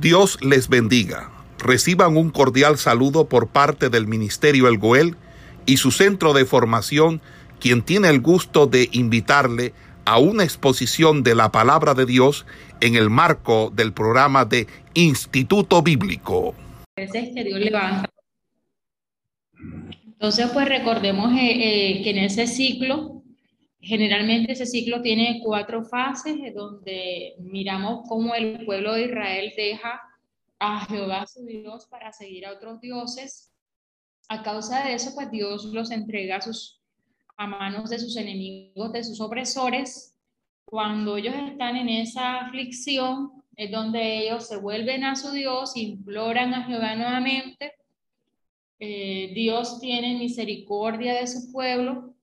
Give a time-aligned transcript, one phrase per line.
[0.00, 1.30] Dios les bendiga.
[1.58, 5.16] Reciban un cordial saludo por parte del Ministerio El Goel
[5.64, 7.22] y su centro de formación,
[7.60, 9.72] quien tiene el gusto de invitarle
[10.04, 12.44] a una exposición de la palabra de Dios
[12.80, 16.54] en el marco del programa de Instituto Bíblico.
[20.18, 23.22] Entonces, pues recordemos eh, eh, que en ese ciclo,
[23.86, 30.02] generalmente ese ciclo tiene cuatro fases, donde miramos cómo el pueblo de Israel deja
[30.58, 33.52] a Jehová su Dios para seguir a otros dioses.
[34.28, 36.40] A causa de eso, pues Dios los entrega
[37.36, 40.18] a manos de sus enemigos, de sus opresores.
[40.64, 46.54] Cuando ellos están en esa aflicción, es donde ellos se vuelven a su Dios, imploran
[46.54, 47.74] a Jehová nuevamente.
[48.80, 52.15] Eh, Dios tiene misericordia de su pueblo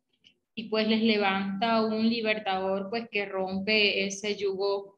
[0.55, 4.97] y pues les levanta un libertador pues que rompe ese yugo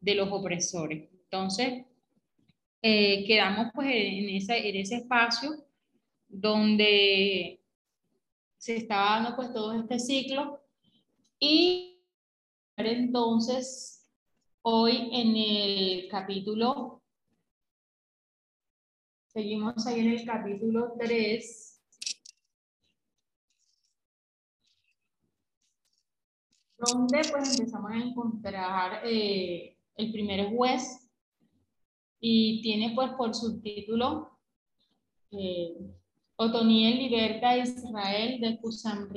[0.00, 1.08] de los opresores.
[1.24, 1.84] Entonces,
[2.82, 5.50] eh, quedamos pues en ese, en ese espacio
[6.28, 7.60] donde
[8.56, 10.60] se estaba dando pues todo este ciclo
[11.38, 12.00] y
[12.76, 14.08] entonces
[14.62, 17.02] hoy en el capítulo,
[19.26, 21.71] seguimos ahí en el capítulo 3,
[26.86, 31.08] donde pues empezamos a encontrar eh, el primer juez
[32.20, 34.38] y tiene pues por subtítulo
[35.30, 35.74] eh,
[36.36, 39.08] Otoniel liberta a Israel de Kusam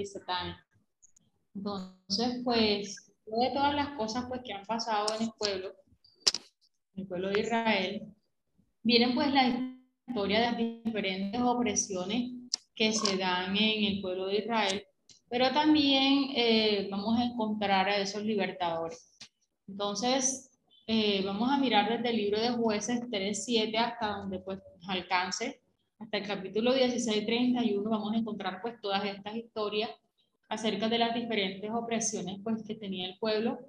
[1.55, 5.73] Entonces, pues, de todas las cosas pues que han pasado en el pueblo,
[6.93, 8.13] en el pueblo de Israel,
[8.83, 9.75] vienen pues la
[10.07, 12.31] historia de las diferentes opresiones
[12.75, 14.84] que se dan en el pueblo de Israel,
[15.29, 19.17] pero también eh, vamos a encontrar a esos libertadores.
[19.67, 20.51] Entonces,
[20.87, 25.61] eh, vamos a mirar desde el libro de jueces 3.7 hasta donde pues alcance,
[25.97, 29.89] hasta el capítulo 16.31 vamos a encontrar pues todas estas historias
[30.47, 33.59] acerca de las diferentes opresiones pues que tenía el pueblo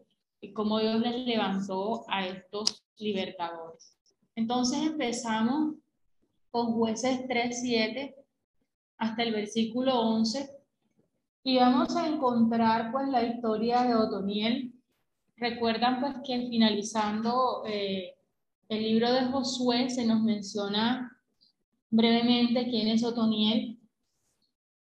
[0.40, 3.96] y cómo Dios les levantó a estos libertadores.
[4.34, 5.76] Entonces empezamos
[6.50, 8.14] con jueces 3.7
[8.98, 10.55] hasta el versículo 11
[11.46, 14.72] y vamos a encontrar pues la historia de Otoniel
[15.36, 18.14] Recuerdan pues que finalizando eh,
[18.68, 21.12] el libro de Josué se nos menciona
[21.90, 23.78] brevemente quién es Otoniel.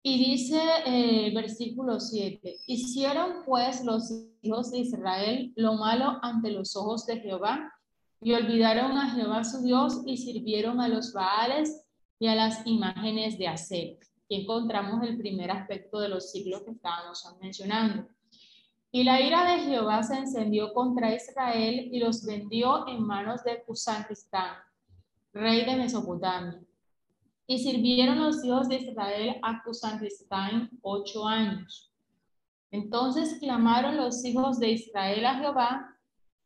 [0.06, 4.12] Y dice eh, versículo 7, hicieron pues los
[4.42, 7.72] hijos de Israel lo malo ante los ojos de Jehová
[8.22, 11.86] y olvidaron a Jehová su Dios y sirvieron a los Baales
[12.20, 13.98] y a las imágenes de Aser.
[14.28, 18.08] Y encontramos el primer aspecto de los siglos que estábamos mencionando.
[18.92, 23.64] Y la ira de Jehová se encendió contra Israel y los vendió en manos de
[23.64, 24.06] Cusán
[25.34, 26.62] rey de Mesopotamia.
[27.48, 30.00] Y sirvieron los hijos de Israel a Cusán
[30.82, 31.92] ocho años.
[32.74, 35.98] Entonces clamaron los hijos de Israel a Jehová,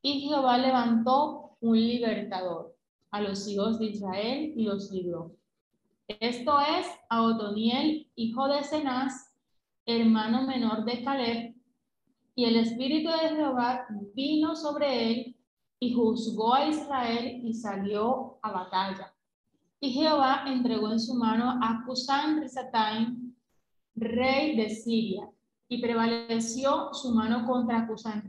[0.02, 2.76] y Jehová levantó un libertador
[3.12, 5.37] a los hijos de Israel y los libró.
[6.08, 9.36] Esto es a Otoniel, hijo de Cenaz,
[9.86, 11.56] hermano menor de Caleb,
[12.34, 13.86] y el Espíritu de Jehová
[14.16, 15.36] vino sobre él
[15.82, 19.14] y juzgó a Israel y salió a batalla.
[19.82, 23.36] Y Jehová entregó en su mano a Cusán Risataim,
[23.96, 25.30] rey de Siria,
[25.68, 28.24] y prevaleció su mano contra Cusán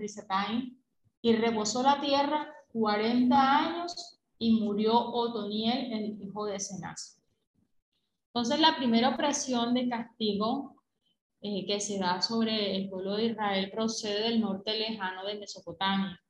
[1.22, 7.17] y reposó la tierra cuarenta años, y murió Otoniel, el hijo de Cenaz.
[8.38, 10.76] Entonces, la primera opresión de castigo
[11.40, 16.22] eh, que se da sobre el pueblo de Israel procede del norte lejano de Mesopotamia.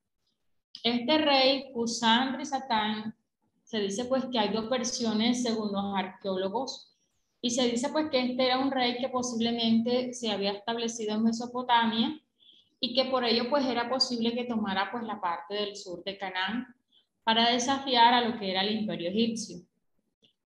[0.82, 3.14] Este rey, Cusán Risatán,
[3.62, 6.96] se dice pues que hay dos versiones según los arqueólogos
[7.42, 11.25] y se dice pues que este era un rey que posiblemente se había establecido en
[11.25, 12.19] Mesopotamia
[12.80, 16.16] y que por ello pues era posible que tomara pues la parte del sur de
[16.16, 16.75] Canaán
[17.22, 19.68] para desafiar a lo que era el imperio egipcio.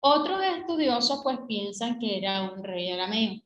[0.06, 3.40] Otros estudiosos pues piensan que era un rey arameo.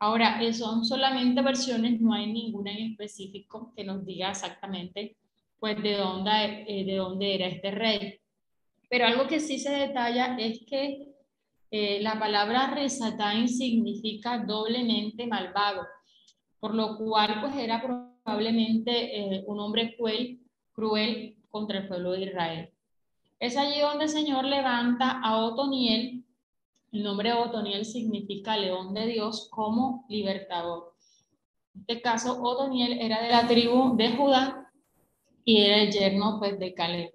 [0.00, 5.16] Ahora, eh, son solamente versiones, no hay ninguna en específico que nos diga exactamente
[5.60, 8.18] pues de dónde, eh, era este rey.
[8.88, 11.06] Pero algo que sí se detalla es que
[11.70, 15.86] eh, la palabra Resatán significa doblemente malvado,
[16.58, 20.40] por lo cual pues era probablemente un hombre cruel,
[20.72, 22.70] cruel contra el pueblo de Israel.
[23.40, 26.24] Es allí donde el Señor levanta a Otoniel,
[26.92, 30.94] el nombre Otoniel significa león de Dios como libertador.
[31.74, 34.70] En este caso, Otoniel era de la tribu de Judá
[35.44, 37.14] y era el yerno pues, de Caleb.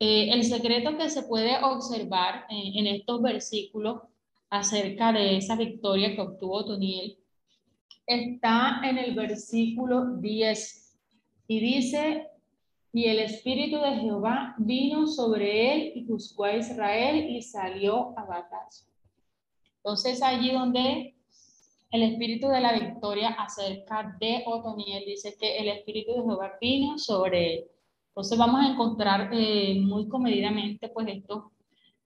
[0.00, 4.02] Eh, el secreto que se puede observar en, estos versículos
[4.50, 7.16] acerca de esa victoria que obtuvo Otoniel
[8.04, 10.98] está en el versículo 10
[11.46, 12.26] y dice,
[12.92, 18.24] y el Espíritu de Jehová vino sobre él y juzgó a Israel y salió a
[18.24, 18.86] batalla.
[19.76, 21.16] Entonces allí donde
[21.90, 26.98] el Espíritu de la victoria acerca de Otoniel dice que el Espíritu de Jehová vino
[26.98, 27.64] sobre él.
[28.08, 31.52] Entonces vamos a encontrar eh, muy comedidamente pues esto,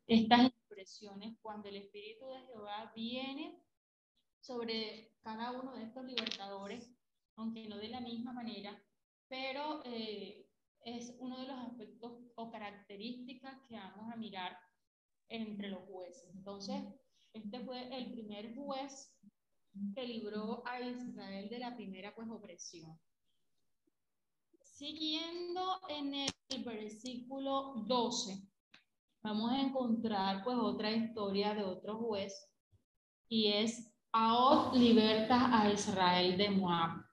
[0.07, 3.59] estas expresiones cuando el Espíritu de Jehová viene
[4.41, 6.93] sobre cada uno de estos libertadores,
[7.35, 8.81] aunque no de la misma manera,
[9.29, 10.46] pero eh,
[10.87, 14.57] es uno de los aspectos o características que vamos a mirar
[15.29, 16.33] entre los jueces.
[16.33, 16.81] Entonces,
[17.33, 19.13] este fue el primer juez
[19.95, 22.97] que libró a Israel de la primera pues opresión.
[24.63, 28.49] Siguiendo en el versículo 12,
[29.25, 32.49] vamos a encontrar pues otra historia de otro juez
[33.29, 33.93] y es
[34.73, 37.06] liberta a Israel de Moab.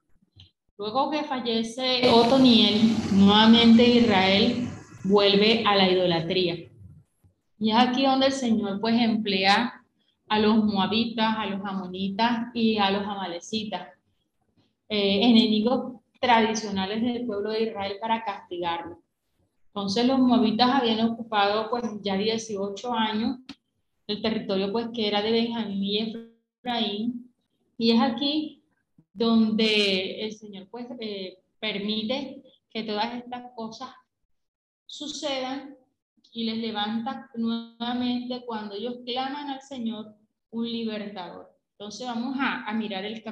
[0.76, 4.68] Luego que fallece Otoniel, nuevamente Israel
[5.04, 6.68] vuelve a la idolatría.
[7.60, 9.84] Y es aquí donde el Señor pues emplea
[10.28, 13.88] a los moabitas, a los amonitas y a los amalecitas,
[14.88, 18.98] eh, enemigos tradicionales del pueblo de Israel para castigarlo.
[19.68, 23.38] Entonces los moabitas habían ocupado pues ya 18 años
[24.08, 27.32] el territorio pues que era de Benjamín y Efraín
[27.78, 28.53] y es aquí
[29.14, 33.90] donde el Señor pues eh, permite que todas estas cosas
[34.84, 35.76] sucedan
[36.32, 40.16] y les levanta nuevamente cuando ellos claman al Señor
[40.50, 41.54] un libertador.
[41.78, 43.22] Entonces vamos a, mirar el,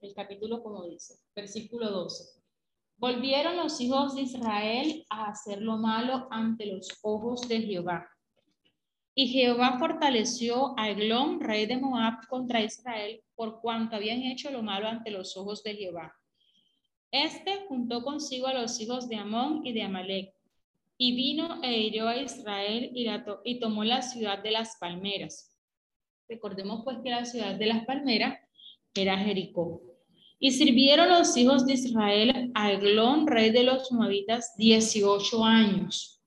[0.00, 2.40] el, capítulo como dice, versículo 12.
[2.96, 8.08] Volvieron los hijos de Israel a hacer lo malo ante los ojos de Jehová.
[9.14, 14.62] Y Jehová fortaleció a Eglón, rey de Moab, contra Israel, por cuanto habían hecho lo
[14.62, 16.14] malo ante los ojos de Jehová.
[17.10, 20.32] Este juntó consigo a los hijos de Amón y de Amalek,
[20.96, 25.56] y vino e hirió a Israel y, tomó la ciudad de las palmeras.
[26.28, 28.38] Recordemos pues que la ciudad de las palmeras
[28.94, 29.82] era Jericó.
[30.38, 36.19] Y sirvieron los hijos de Israel a Eglón, rey de los moabitas, 18 años.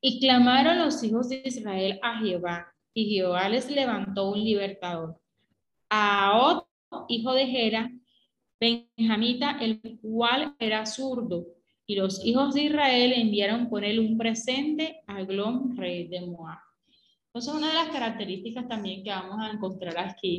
[0.00, 5.20] Y clamaron los hijos de Israel a Jehová, y Jehová les levantó un libertador.
[5.90, 7.90] A otro hijo de Gera,
[8.60, 11.46] Benjamita, el cual era zurdo.
[11.86, 16.58] Y los hijos de Israel enviaron con él un presente a Glom, rey de Moab.
[17.26, 20.38] Entonces, una de las características también que vamos a encontrar aquí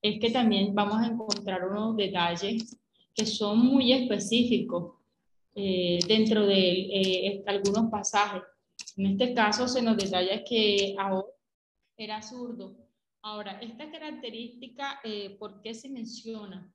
[0.00, 2.76] es que también vamos a encontrar unos detalles
[3.14, 4.94] que son muy específicos
[5.54, 8.42] eh, dentro de eh, algunos pasajes.
[8.96, 11.26] En este caso se nos detalla que Ahora
[11.96, 12.76] era zurdo.
[13.22, 16.74] Ahora, esta característica, eh, ¿por qué se menciona?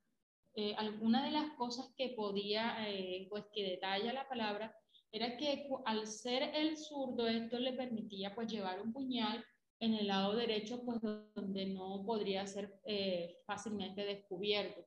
[0.54, 4.74] Eh, alguna de las cosas que podía, eh, pues que detalla la palabra,
[5.12, 9.44] era que al ser el zurdo, esto le permitía pues llevar un puñal
[9.80, 11.00] en el lado derecho, pues
[11.34, 12.80] donde no podría ser
[13.46, 14.84] fácilmente descubierto.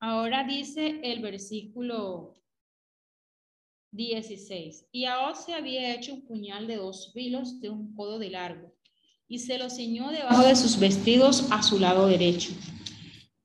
[0.00, 2.34] Ahora dice el versículo
[3.92, 4.88] 16.
[4.92, 8.72] Y Ahod se había hecho un puñal de dos filos de un codo de largo
[9.28, 12.50] y se lo ciñó debajo de sus vestidos a su lado derecho.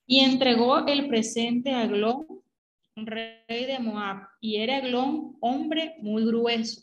[0.08, 2.26] Y entregó el presente a Eglón,
[2.96, 6.82] rey de Moab, y era Eglón hombre muy grueso.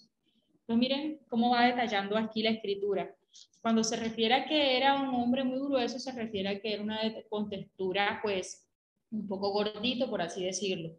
[0.67, 3.15] Pues miren cómo va detallando aquí la escritura.
[3.63, 6.83] Cuando se refiere a que era un hombre muy grueso, se refiere a que era
[6.83, 6.99] una
[7.29, 8.67] contextura, pues,
[9.11, 10.97] un poco gordito, por así decirlo.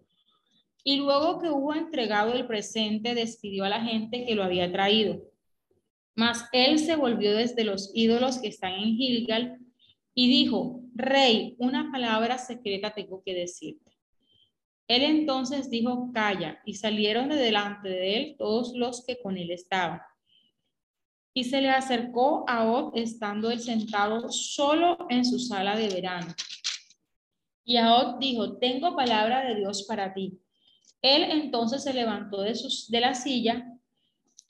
[0.84, 5.22] Y luego que hubo entregado el presente, despidió a la gente que lo había traído.
[6.16, 9.60] Mas él se volvió desde los ídolos que están en Gilgal
[10.14, 13.92] y dijo, Rey, una palabra secreta tengo que decirte.
[14.88, 19.52] Él entonces dijo, calla, y salieron de delante de él todos los que con él
[19.52, 20.02] estaban.
[21.34, 26.28] Y se le acercó a Od estando él sentado solo en su sala de verano.
[27.64, 30.42] Y Od dijo, tengo palabra de Dios para ti.
[31.02, 33.68] Él entonces se levantó de, sus, de la silla,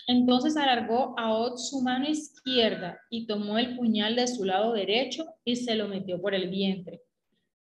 [0.08, 5.26] entonces alargó a Od su mano izquierda y tomó el puñal de su lado derecho
[5.46, 7.02] y se lo metió por el vientre.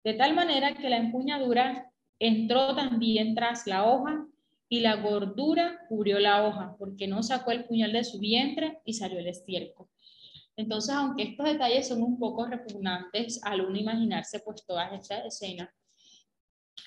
[0.02, 4.26] De tal manera que la empuñadura entró también tras la hoja
[4.68, 8.94] y la gordura cubrió la hoja, porque no sacó el puñal de su vientre y
[8.94, 9.88] salió el estiércol.
[10.56, 15.70] Entonces, aunque estos detalles son un poco repugnantes al uno imaginarse pues todas estas escenas,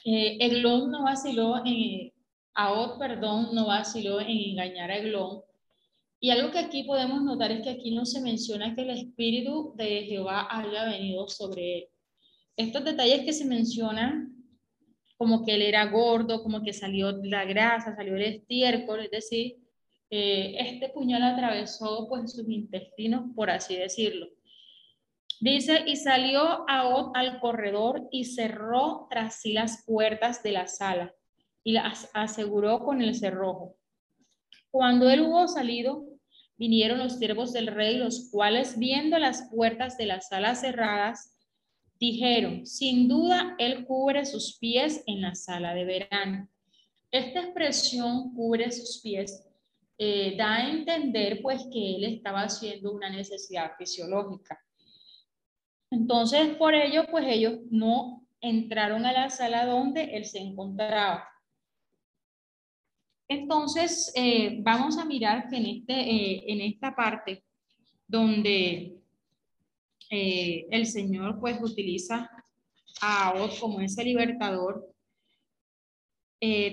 [0.05, 2.11] eh, Eglón no vaciló en,
[2.55, 5.41] Aod, perdón, no vaciló en engañar a Eglón.
[6.19, 9.73] Y algo que aquí podemos notar es que aquí no se menciona que el espíritu
[9.75, 11.87] de Jehová haya venido sobre él.
[12.55, 14.33] Estos detalles que se mencionan,
[15.17, 19.57] como que él era gordo, como que salió la grasa, salió el estiércol, es decir,
[20.09, 24.27] eh, este puñal atravesó pues sus intestinos, por así decirlo.
[25.43, 31.13] Dice, y salió Aod al corredor y cerró tras sí las puertas de la sala
[31.65, 33.75] y las aseguró con el cerrojo.
[34.71, 36.05] Cuando él hubo salido,
[36.55, 41.35] vinieron los siervos del rey, los cuales, viendo las puertas de la sala cerradas,
[41.99, 46.47] dijeron, sin duda, él cubre sus pies en la sala de verano.
[47.11, 49.45] Esta expresión, cubre sus pies,
[49.97, 54.57] eh, da a entender pues que él estaba haciendo una necesidad fisiológica.
[55.93, 61.23] Entonces, por ello, pues ellos no entraron a la sala donde él se encontraba.
[63.27, 67.43] Entonces, eh, vamos a mirar que en, este, eh, en esta parte
[68.07, 68.95] donde
[70.09, 72.27] eh, el Señor pues utiliza
[72.99, 74.89] a Od como ese libertador,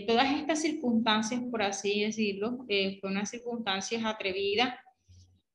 [0.06, 4.74] todas estas circunstancias, por así decirlo, fueron unas circunstancias atrevidas.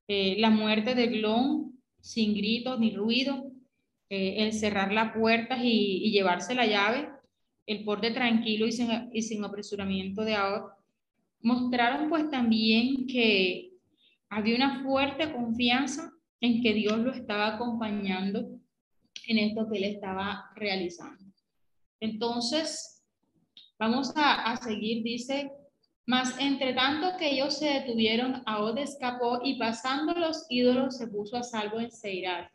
[0.07, 3.51] la muerte de Glon sin gritos ni ruido,
[4.15, 7.09] el cerrar las puertas y, llevarse la llave,
[7.65, 10.71] el porte tranquilo y sin, apresuramiento de Aod,
[11.41, 13.71] mostraron pues también que
[14.29, 18.59] había una fuerte confianza en que Dios lo estaba acompañando
[19.27, 21.23] en esto que él estaba realizando.
[21.99, 23.03] Entonces,
[23.79, 25.51] vamos a, seguir, dice,
[26.05, 31.37] mas entre tanto que ellos se detuvieron, Aod escapó y pasando los ídolos se puso
[31.37, 32.54] a salvo en Seirat.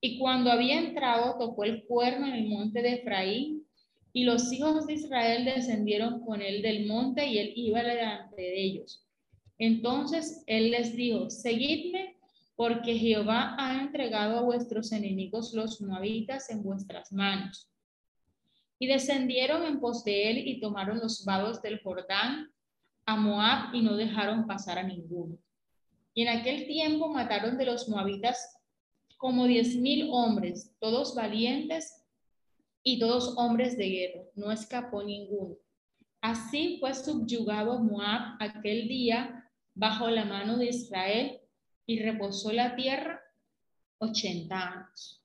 [0.00, 3.66] Y cuando había entrado, tocó el cuerno en el monte de Efraín
[4.12, 8.62] y los hijos de Israel descendieron con él del monte y él iba delante de
[8.62, 9.06] ellos.
[9.58, 12.16] Entonces él les dijo, seguidme
[12.56, 17.70] porque Jehová ha entregado a vuestros enemigos los moabitas en vuestras manos.
[18.78, 22.50] Y descendieron en pos de él y tomaron los vados del Jordán
[23.04, 25.38] a Moab y no dejaron pasar a ninguno.
[26.14, 28.59] Y en aquel tiempo mataron de los moabitas
[29.20, 32.02] como diez mil hombres, todos valientes
[32.82, 35.56] y todos hombres de guerra, no escapó ninguno.
[36.22, 41.38] Así fue subyugado Moab aquel día bajo la mano de Israel
[41.84, 43.20] y reposó la tierra
[43.98, 45.22] 80 años.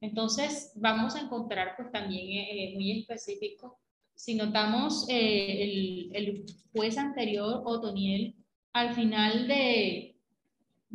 [0.00, 3.78] Entonces vamos a encontrar pues también eh, eh, muy específico.
[4.14, 8.36] Si notamos eh, el, el, juez anterior, Otoniel,
[8.72, 10.13] al final de,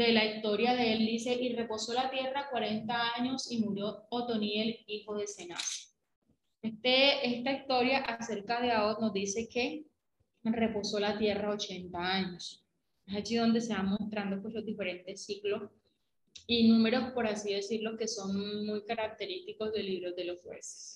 [0.06, 4.79] de la historia de él dice, y reposó la tierra 40 años y murió Otoniel,
[4.88, 5.94] hijo de Cenaz.
[6.62, 9.86] Este, esta historia acerca de Aod nos dice que
[10.44, 12.65] reposó la tierra 80 años.
[13.08, 15.70] Es allí donde se van mostrando pues, los diferentes ciclos
[16.48, 20.96] y números, por así decirlo, que son muy característicos del libro de los jueces.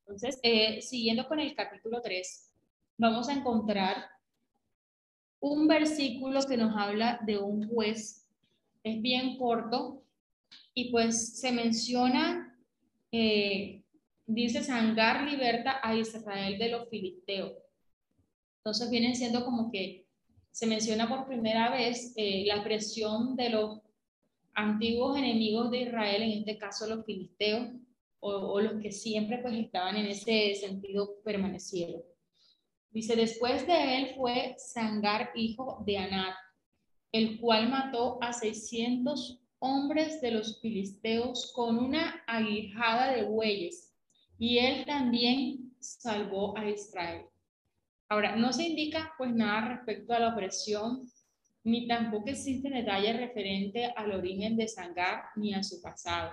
[0.00, 2.52] Entonces, eh, siguiendo con el capítulo 3,
[2.98, 3.96] vamos a encontrar
[5.44, 8.26] un versículo que nos habla de un juez.
[8.82, 10.02] Es bien corto
[10.74, 12.56] y pues se menciona
[13.12, 13.82] eh,
[14.26, 17.52] dice Sangar liberta a Israel de los filisteos.
[18.58, 20.06] Entonces vienen siendo como que
[20.50, 23.80] se menciona por primera vez eh, la presión de los
[24.54, 27.68] antiguos enemigos de Israel, en este caso los filisteos,
[28.26, 32.00] o, los que siempre pues estaban en ese sentido permanecieron.
[32.94, 36.36] Dice, después de él fue Sangar, hijo de Anat,
[37.10, 43.92] el cual mató a 600 hombres de los filisteos con una aguijada de bueyes,
[44.38, 47.26] y él también salvó a Israel.
[48.08, 51.10] Ahora, no se indica pues nada respecto a la opresión,
[51.64, 56.32] ni tampoco existe detalle referente al origen de Sangar ni a su pasado.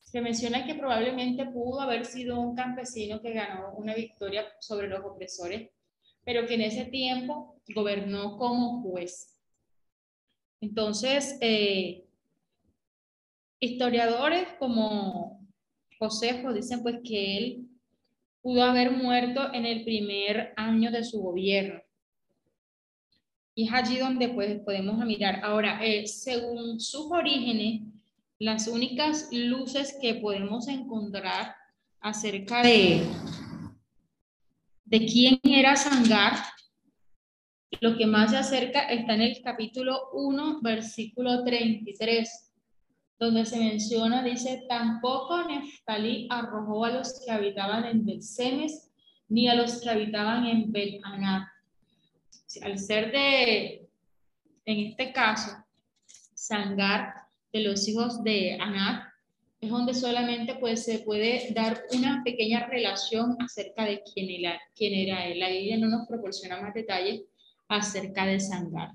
[0.00, 5.04] Se menciona que probablemente pudo haber sido un campesino que ganó una victoria sobre los
[5.04, 5.70] opresores,
[6.24, 9.38] pero que en ese tiempo gobernó como juez.
[10.60, 12.04] Entonces, eh,
[13.64, 15.40] Historiadores como
[15.98, 17.68] Josefo dicen pues que él
[18.42, 21.80] pudo haber muerto en el primer año de su gobierno.
[23.54, 25.40] Y es allí donde pues podemos mirar.
[25.42, 27.80] Ahora, eh, según sus orígenes,
[28.38, 31.54] las únicas luces que podemos encontrar
[32.00, 33.00] acerca de,
[34.94, 36.34] de quién era Sangar,
[37.80, 42.52] lo que más se acerca está en el capítulo 1, versículo 33
[43.18, 48.92] donde se menciona, dice, tampoco Neftalí arrojó a los que habitaban en Belsemes,
[49.28, 51.48] ni a los que habitaban en Bet Anat.
[52.62, 53.88] Al ser de,
[54.64, 55.56] en este caso,
[56.34, 57.14] Sangar
[57.52, 59.08] de los hijos de Anat,
[59.64, 64.92] es donde solamente pues, se puede dar una pequeña relación acerca de quién era, quién
[64.92, 65.40] era él.
[65.40, 67.22] La Biblia no nos proporciona más detalles
[67.68, 68.92] acerca de Sangar.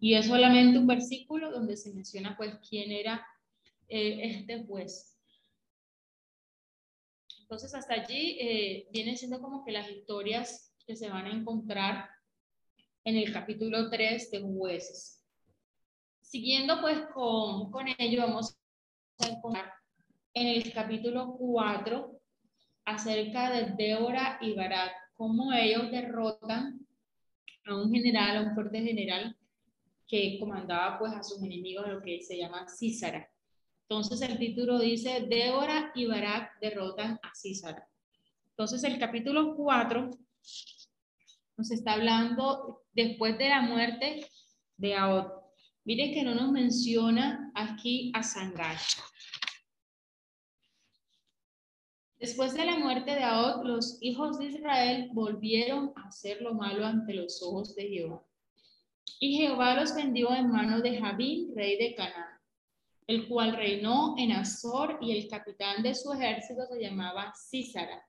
[0.00, 3.26] Y es solamente un versículo donde se menciona pues quién era
[3.88, 5.18] eh, este juez.
[7.40, 12.08] Entonces hasta allí eh, viene siendo como que las historias que se van a encontrar
[13.04, 15.22] en el capítulo 3 de jueces.
[16.22, 18.56] Siguiendo pues con, con ello vamos
[19.20, 19.76] a encontrar
[20.36, 22.20] en el capítulo 4
[22.84, 26.86] acerca de Débora y Barak, cómo ellos derrotan
[27.64, 29.34] a un general, a un fuerte general
[30.06, 33.26] que comandaba pues a sus enemigos, lo que se llama Císara.
[33.88, 37.88] Entonces el título dice, Débora y Barak derrotan a Císara.
[38.50, 40.10] Entonces el capítulo 4
[41.56, 44.26] nos está hablando después de la muerte
[44.76, 45.32] de Aod.
[45.84, 48.76] Mire que no nos menciona aquí a Sangai.
[52.18, 56.86] Después de la muerte de Ahod, los hijos de Israel volvieron a hacer lo malo
[56.86, 58.24] ante los ojos de Jehová.
[59.20, 62.40] Y Jehová los vendió en manos de Jabín, rey de Canaán,
[63.06, 68.02] el cual reinó en Azor y el capitán de su ejército se llamaba Císara,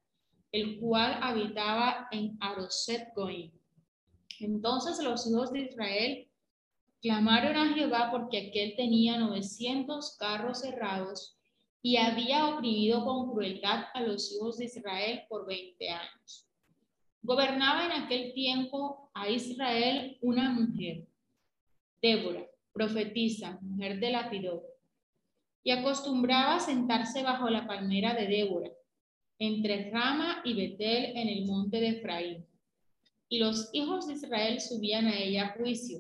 [0.54, 3.52] el cual habitaba en Aroset Goim.
[4.40, 6.32] Entonces los hijos de Israel
[7.02, 11.37] clamaron a Jehová porque aquel tenía 900 carros cerrados
[11.88, 16.46] y había oprimido con crueldad a los hijos de Israel por 20 años.
[17.22, 21.08] Gobernaba en aquel tiempo a Israel una mujer,
[22.02, 24.64] Débora, profetisa, mujer de Lapidot,
[25.64, 28.70] y acostumbraba a sentarse bajo la palmera de Débora,
[29.40, 32.46] entre Rama y Betel en el monte de Efraín.
[33.30, 36.00] Y los hijos de Israel subían a ella a juicio.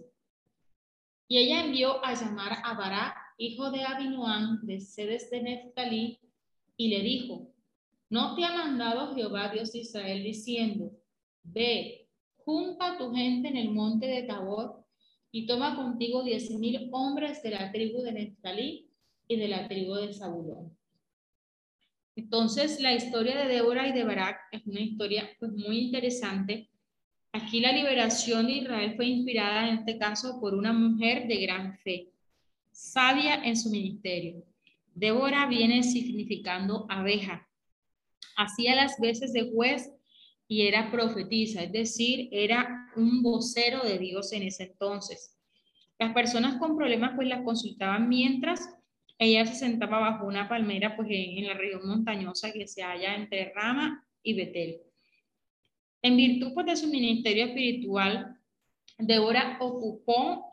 [1.30, 6.20] Y ella envió a llamar a Barak hijo de Abinoam, de Sedes de Neftalí,
[6.76, 7.54] y le dijo,
[8.10, 10.92] ¿no te ha mandado Jehová Dios de Israel diciendo,
[11.44, 14.84] ve, junta tu gente en el monte de Tabor
[15.32, 18.90] y toma contigo diez mil hombres de la tribu de Neftalí
[19.28, 20.76] y de la tribu de Zabulón?
[22.16, 26.70] Entonces, la historia de Débora y de Barak es una historia pues, muy interesante.
[27.32, 31.78] Aquí la liberación de Israel fue inspirada en este caso por una mujer de gran
[31.80, 32.12] fe
[32.78, 34.44] sabia en su ministerio.
[34.94, 37.50] Débora viene significando abeja.
[38.36, 39.92] Hacía las veces de juez
[40.48, 45.36] y era profetisa, es decir, era un vocero de Dios en ese entonces.
[45.98, 48.70] Las personas con problemas pues las consultaban mientras
[49.18, 53.52] ella se sentaba bajo una palmera pues en, la región montañosa que se halla entre
[53.56, 54.82] Rama y Betel.
[56.04, 58.38] En virtud pues, de su ministerio espiritual,
[59.00, 60.47] Débora ocupó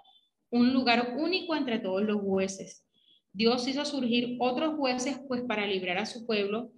[0.55, 2.87] un lugar único entre todos los jueces.
[3.33, 6.71] Dios hizo surgir otros jueces pues para librar a su pueblo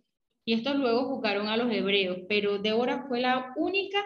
[0.46, 4.02] y estos luego juzgaron a los hebreos, pero Débora fue la única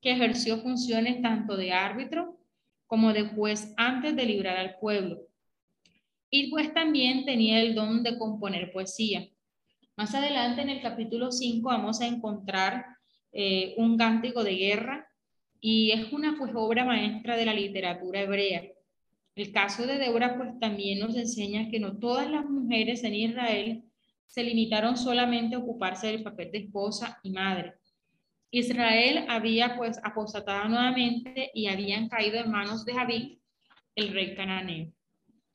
[0.00, 2.40] que ejerció funciones tanto de árbitro
[2.88, 5.20] como de juez antes de librar al pueblo.
[6.28, 9.28] Y pues también tenía el don de componer poesía.
[9.96, 12.84] Más adelante en el capítulo 5 vamos a encontrar
[13.30, 15.08] eh, un cántico de guerra
[15.60, 18.73] y es una pues, obra maestra de la literatura hebrea.
[19.36, 23.84] El caso de Débora pues también nos enseña que no todas las mujeres en Israel
[24.26, 27.74] se limitaron solamente a ocuparse del papel de esposa y madre.
[28.50, 33.40] Israel había pues apostatado nuevamente y habían caído en manos de Javí,
[33.96, 34.92] el rey cananeo.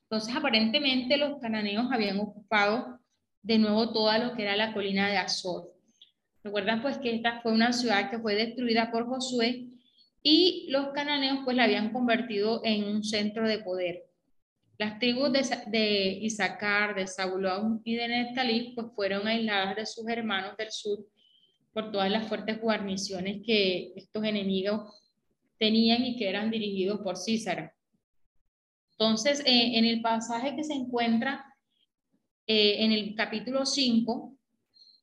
[0.02, 3.00] Entonces aparentemente los cananeos habían ocupado
[3.42, 5.72] de nuevo toda lo que era la colina de Azor.
[6.44, 9.69] Recuerdan pues que esta fue una ciudad que fue destruida por Josué
[10.22, 14.04] y los cananeos pues la habían convertido en un centro de poder.
[14.78, 20.08] Las tribus de, de Isaacar, de Zabulón y de Neftalí pues fueron aisladas de sus
[20.08, 21.06] hermanos del sur
[21.72, 24.92] por todas las fuertes guarniciones que estos enemigos
[25.58, 27.74] tenían y que eran dirigidos por Císara.
[28.92, 31.44] Entonces, eh, en el pasaje que se encuentra
[32.46, 34.36] eh, en el capítulo 5,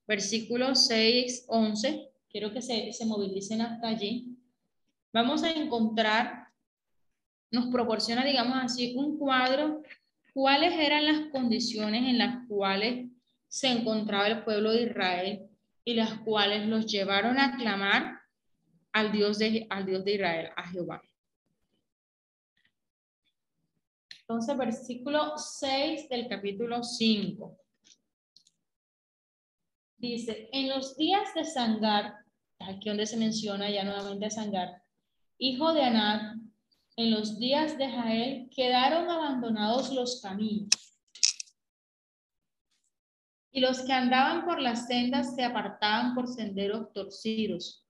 [0.07, 4.36] versículos 6, 11, quiero que se, se movilicen hasta allí
[5.13, 6.47] vamos a encontrar,
[7.51, 9.81] nos proporciona, digamos así, un cuadro,
[10.33, 13.07] cuáles eran las condiciones en las cuales
[13.47, 15.49] se encontraba el pueblo de Israel
[15.83, 18.19] y las cuales los llevaron a clamar
[18.91, 21.01] al Dios de, al Dios de Israel, a Jehová.
[24.21, 27.57] Entonces, versículo 6 del capítulo 5.
[29.97, 32.13] Dice, en los días de Sangar,
[32.59, 34.83] aquí donde se menciona ya nuevamente a Sangar,
[35.37, 36.37] hijo de Anat,
[36.95, 40.69] en los días de Jael quedaron abandonados los caminos.
[43.51, 47.85] Y los que andaban por las sendas se apartaban por senderos torcidos.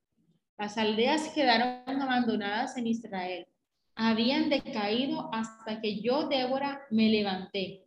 [0.57, 3.47] Las aldeas quedaron abandonadas en Israel.
[3.95, 7.85] Habían decaído hasta que yo, Débora, me levanté.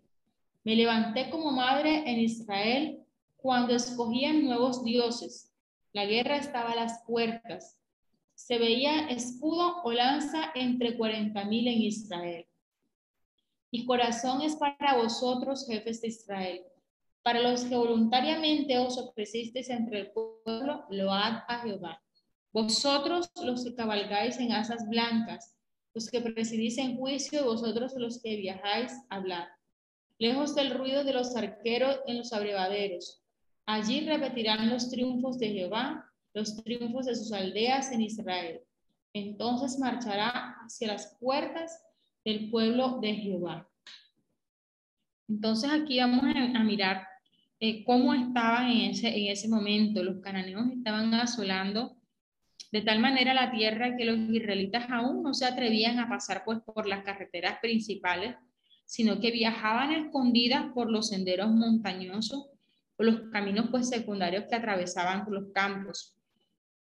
[0.65, 3.01] Me levanté como madre en Israel
[3.37, 5.53] cuando escogían nuevos dioses.
[5.93, 7.80] La guerra estaba a las puertas.
[8.41, 12.47] Se veía escudo o lanza entre cuarenta mil en Israel.
[13.71, 16.63] Mi corazón es para vosotros, jefes de Israel.
[17.23, 22.03] Para los que voluntariamente os ofrecisteis entre el pueblo, load a Jehová.
[22.51, 25.55] Vosotros los que cabalgáis en asas blancas,
[25.93, 29.49] los que presidís en juicio, vosotros los que viajáis, hablad.
[30.19, 33.23] Lejos del ruido de los arqueros en los abrevaderos.
[33.67, 38.61] Allí repetirán los triunfos de Jehová, los triunfos de sus aldeas en Israel.
[39.13, 41.83] Entonces marchará hacia las puertas
[42.25, 43.69] del pueblo de Jehová.
[45.29, 47.07] Entonces aquí vamos a, mirar
[47.61, 50.03] eh, cómo estaban en ese, en ese momento.
[50.03, 51.97] Los cananeos estaban asolando
[52.73, 56.61] de tal manera la tierra que los israelitas aún no se atrevían a pasar pues,
[56.61, 58.37] por las carreteras principales,
[58.85, 62.47] sino que viajaban escondidas por los senderos montañosos
[62.97, 66.17] o los caminos pues, secundarios que atravesaban los campos.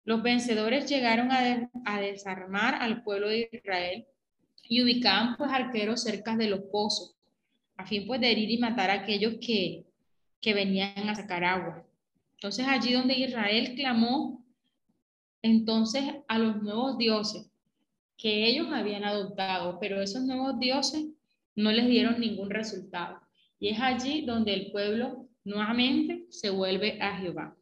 [0.08, 4.06] Los vencedores llegaron a, desarmar al pueblo de Israel
[4.66, 7.14] y ubicaban pues arqueros cerca de los pozos,
[7.76, 9.84] a fin pues de herir y matar a aquellos que,
[10.40, 11.86] que venían a sacar agua.
[12.36, 14.42] Entonces allí donde Israel clamó
[15.42, 17.50] entonces a los nuevos dioses
[18.16, 21.04] que ellos habían adoptado, pero esos nuevos dioses
[21.54, 23.20] no les dieron ningún resultado.
[23.60, 27.57] Y es allí donde el pueblo nuevamente se vuelve a Jehová.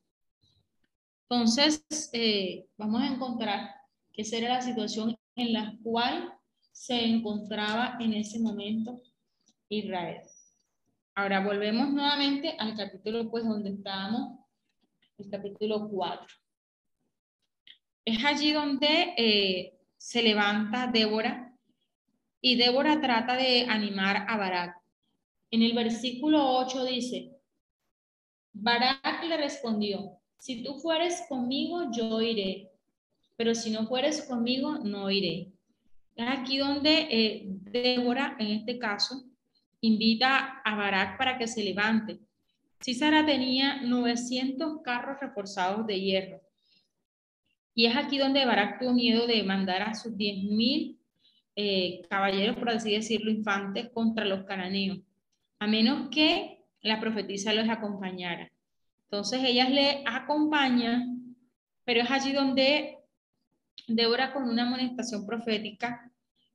[1.28, 3.74] Entonces, eh, vamos a encontrar
[4.12, 6.32] que esa era la situación en la cual
[6.70, 9.00] se encontraba en ese momento
[9.68, 10.22] Israel.
[11.16, 14.38] Ahora volvemos nuevamente al capítulo, pues, donde estábamos,
[15.18, 16.26] el capítulo 4.
[18.04, 21.52] Es allí donde eh, se levanta Débora
[22.40, 24.80] y Débora trata de animar a Barak.
[25.50, 27.32] En el versículo 8 dice,
[28.52, 32.70] Barak le respondió, si tú fueres conmigo, yo iré,
[33.36, 35.52] pero si no fueres conmigo, no iré.
[36.14, 39.24] Es aquí donde eh, Débora, en este caso,
[39.80, 42.18] invita a Barak para que se levante.
[42.82, 46.40] Císara tenía 900 carros reforzados de hierro
[47.76, 50.96] y es aquí donde Barak tuvo miedo de mandar a sus 10.000
[51.56, 55.00] eh, caballeros, por así decirlo, infantes contra los cananeos,
[55.58, 58.50] a menos que la profetisa los acompañara.
[59.10, 61.36] Entonces ellas le acompañan,
[61.84, 62.98] pero es allí donde
[63.86, 66.12] Débora con una amonestación profética,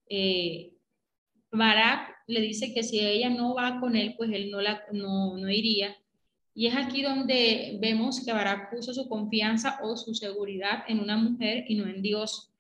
[0.10, 0.74] eh,
[1.52, 5.38] Barak le dice que si ella no va con él, pues él no, la, no,
[5.38, 5.96] no iría,
[6.54, 11.16] y es aquí donde vemos que Barak puso su confianza o su seguridad en una
[11.16, 12.52] mujer y no en Dios.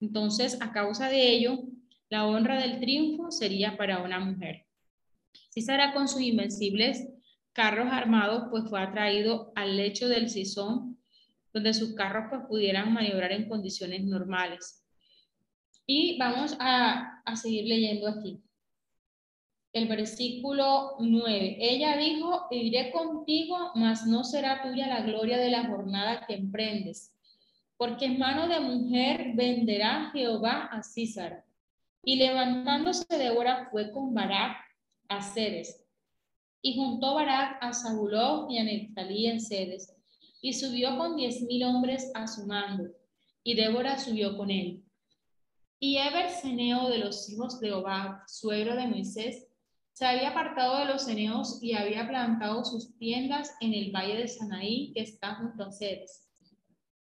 [0.00, 1.60] Entonces, a causa de ello,
[2.08, 4.64] la honra del triunfo sería para una mujer.
[5.50, 7.08] Sisara con sus invencibles
[7.58, 10.96] carros armados, pues fue atraído al lecho del Sison,
[11.52, 14.86] donde sus carros pues pudieran maniobrar en condiciones normales.
[15.84, 18.40] Y vamos a, a seguir leyendo aquí
[19.72, 21.56] el versículo 9.
[21.58, 27.12] Ella dijo, iré contigo, mas no será tuya la gloria de la jornada que emprendes,
[27.76, 31.44] porque en mano de mujer venderá Jehová a Císara.
[32.04, 34.58] Y levantándose Débora fue con Barak
[35.08, 35.87] a Ceres.
[36.60, 39.94] Y juntó Barak a Zabulón y a Neftalí en Ceres,
[40.40, 42.90] y subió con diez mil hombres a su mando,
[43.42, 44.82] y Débora subió con él.
[45.80, 49.46] Y Eber Seneo de los hijos de Obab, suegro de Moisés,
[49.92, 54.28] se había apartado de los eneos y había plantado sus tiendas en el valle de
[54.28, 56.28] Sanaí, que está junto a Ceres.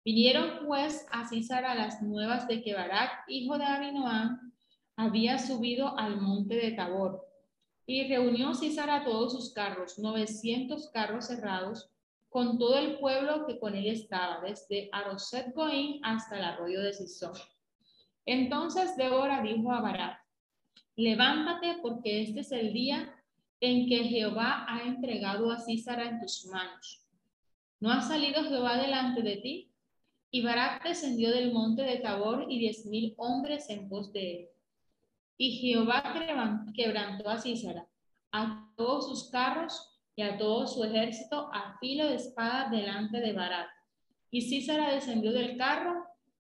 [0.04, 4.52] Vinieron pues a Císara las nuevas de que Barak, hijo de Abinoam,
[4.96, 7.29] había subido al monte de Tabor.
[7.92, 11.90] Y reunió Císara a todos sus carros, 900 carros cerrados,
[12.28, 16.92] con todo el pueblo que con él estaba, desde Aroset Goín hasta el arroyo de
[16.92, 17.32] Sison.
[18.24, 20.24] Entonces Débora dijo a Barak,
[20.94, 23.12] levántate porque este es el día
[23.58, 27.04] en que Jehová ha entregado a Císara en tus manos.
[27.80, 29.72] ¿No ha salido Jehová delante de ti?
[30.30, 34.48] Y Barak descendió del monte de Tabor y diez mil hombres en pos de él.
[35.40, 36.02] Y Jehová
[36.74, 37.88] quebrantó a Císara,
[38.30, 43.32] a todos sus carros y a todo su ejército a filo de espada delante de
[43.32, 43.70] Barak.
[44.30, 46.04] Y Císara descendió del carro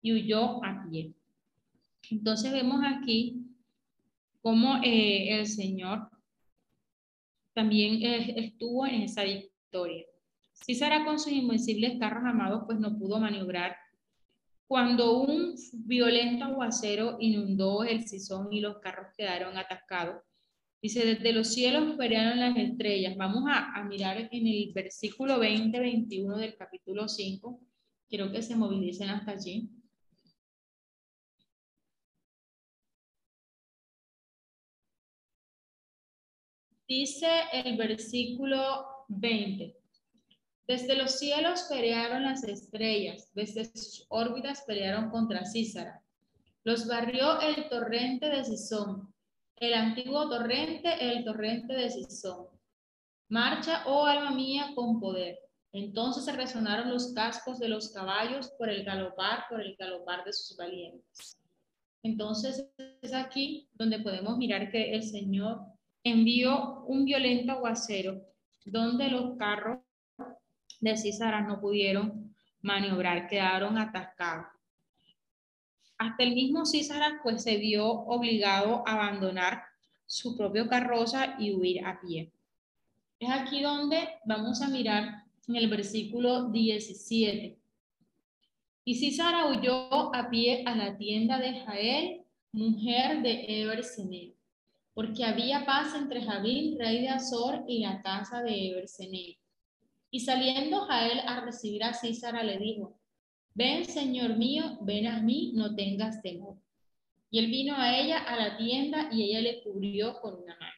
[0.04, 1.16] y huyó a pie.
[2.12, 3.48] Entonces vemos aquí
[4.44, 6.08] cómo eh, el Señor
[7.56, 8.04] también
[8.38, 10.06] estuvo en esa victoria.
[10.64, 13.76] Císara con sus invencibles carros amados pues no pudo maniobrar
[14.68, 20.24] cuando un violento aguacero inundó el Sison y los carros quedaron atascados.
[20.82, 23.16] Dice, desde los cielos pelearon las estrellas.
[23.18, 27.60] Vamos a, a mirar en el versículo 20-21 del capítulo 5.
[28.08, 29.70] Quiero que se movilicen hasta allí.
[36.88, 39.85] Dice el versículo 20.
[40.68, 46.02] Desde los cielos pelearon las estrellas, desde sus órbitas pelearon contra Císara.
[46.64, 49.14] Los barrió el torrente de Sison,
[49.58, 52.48] el antiguo torrente, el torrente de Sison.
[53.30, 55.38] Marcha, oh alma mía, con poder.
[55.72, 60.58] Entonces resonaron los cascos de los caballos por el galopar, por el galopar de sus
[60.58, 61.38] valientes.
[62.02, 62.68] Entonces
[63.02, 65.60] es aquí donde podemos mirar que el Señor
[66.04, 68.22] envió un violento aguacero
[68.64, 69.80] donde los carros
[70.86, 74.48] de Císara no pudieron maniobrar, quedaron atascados.
[75.98, 79.64] Hasta el mismo Císara pues se vio obligado a abandonar
[80.06, 82.32] su propio carroza y huir a pie.
[83.20, 87.58] Es aquí donde vamos a mirar en el versículo 17.
[88.84, 92.22] Y Císara huyó a pie a la tienda de Jael,
[92.52, 94.34] mujer de Eberseneo,
[94.94, 99.36] porque había paz entre Javín, rey de Azor, y la casa de Eberseneo.
[100.12, 103.00] Y saliendo Jael a recibir a Císara, le dijo,
[103.54, 106.58] ven, señor mío, ven a mí, no tengas temor.
[107.30, 110.76] Y él vino a ella a la tienda y ella le cubrió con una manta.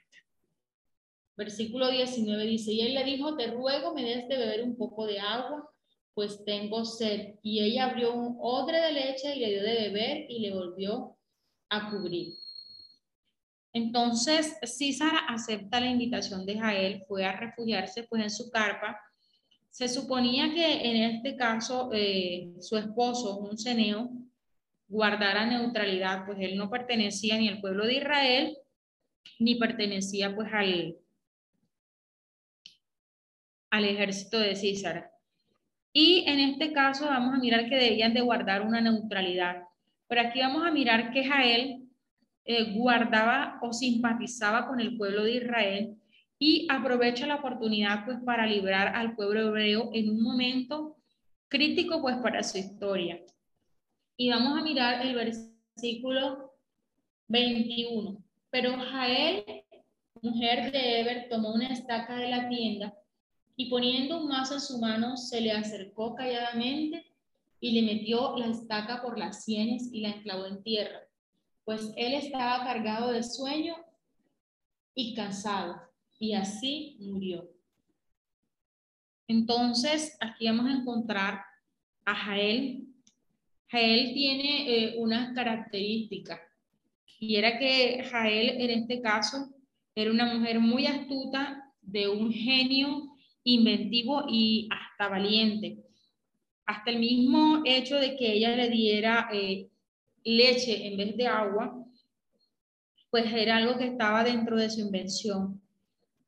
[1.35, 5.05] Versículo 19 dice, y él le dijo, te ruego me des de beber un poco
[5.05, 5.69] de agua,
[6.15, 7.35] pues tengo sed.
[7.43, 11.15] Y ella abrió un odre de leche y le dio de beber y le volvió
[11.69, 12.33] a cubrir.
[13.71, 18.99] Entonces, Císara acepta la invitación de Jael, fue a refugiarse pues en su carpa
[19.69, 24.09] se suponía que en este caso eh, su esposo, un ceneo,
[24.87, 28.57] guardara neutralidad, pues él no pertenecía ni al pueblo de Israel,
[29.39, 30.95] ni pertenecía pues al,
[33.69, 35.11] al ejército de Císara.
[35.93, 39.63] Y en este caso vamos a mirar que debían de guardar una neutralidad.
[40.07, 41.87] Pero aquí vamos a mirar que Jael
[42.45, 45.96] eh, guardaba o simpatizaba con el pueblo de Israel
[46.39, 50.97] y aprovecha la oportunidad pues para librar al pueblo hebreo en un momento
[51.47, 53.21] crítico pues para su historia.
[54.17, 56.53] Y vamos a mirar el versículo
[57.27, 58.23] 21.
[58.49, 59.43] Pero Jael,
[60.21, 62.93] mujer de Eber, tomó una estaca de la tienda
[63.55, 67.05] y poniendo un mazo en su mano se le acercó calladamente
[67.59, 70.99] y le metió la estaca por las sienes y la enclavó en tierra,
[71.65, 73.75] pues él estaba cargado de sueño
[74.93, 75.87] y cansado
[76.19, 77.49] y así murió.
[79.27, 81.41] Entonces, aquí vamos a encontrar
[82.05, 82.87] a Jael.
[83.69, 86.39] Jael tiene eh, unas características
[87.19, 89.49] y era que Jael en este caso
[89.95, 95.83] era una mujer muy astuta, de un genio inventivo y hasta valiente.
[96.65, 99.69] Hasta el mismo hecho de que ella le diera eh,
[100.23, 101.83] leche en vez de agua,
[103.09, 105.61] pues era algo que estaba dentro de su invención.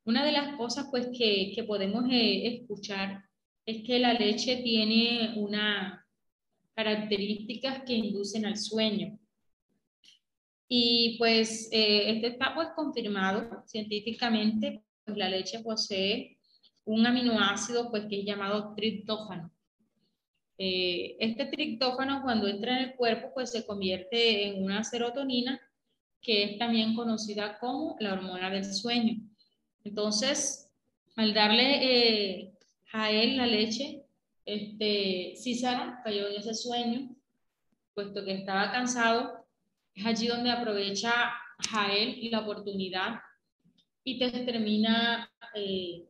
[0.10, 3.26] Una de las cosas pues que, podemos eh, escuchar
[3.64, 6.04] es que la leche tiene unas
[6.74, 9.20] características que inducen al sueño.
[10.68, 16.40] Y pues eh, este está pues confirmado científicamente, pues la leche posee
[16.86, 19.52] un aminoácido pues que es llamado triptófano.
[20.58, 25.62] Eh, este triptófano cuando entra en el cuerpo pues se convierte en una serotonina
[26.20, 29.30] que es también conocida como la hormona del sueño.
[29.84, 30.72] Entonces,
[31.16, 32.54] al darle eh,
[32.94, 34.04] a él la leche,
[34.46, 37.16] este, Císara cayó en ese sueño,
[37.94, 39.46] puesto que estaba cansado.
[39.94, 41.32] Es allí donde aprovecha
[41.70, 43.20] Jael la oportunidad
[44.04, 46.08] y te termina eh,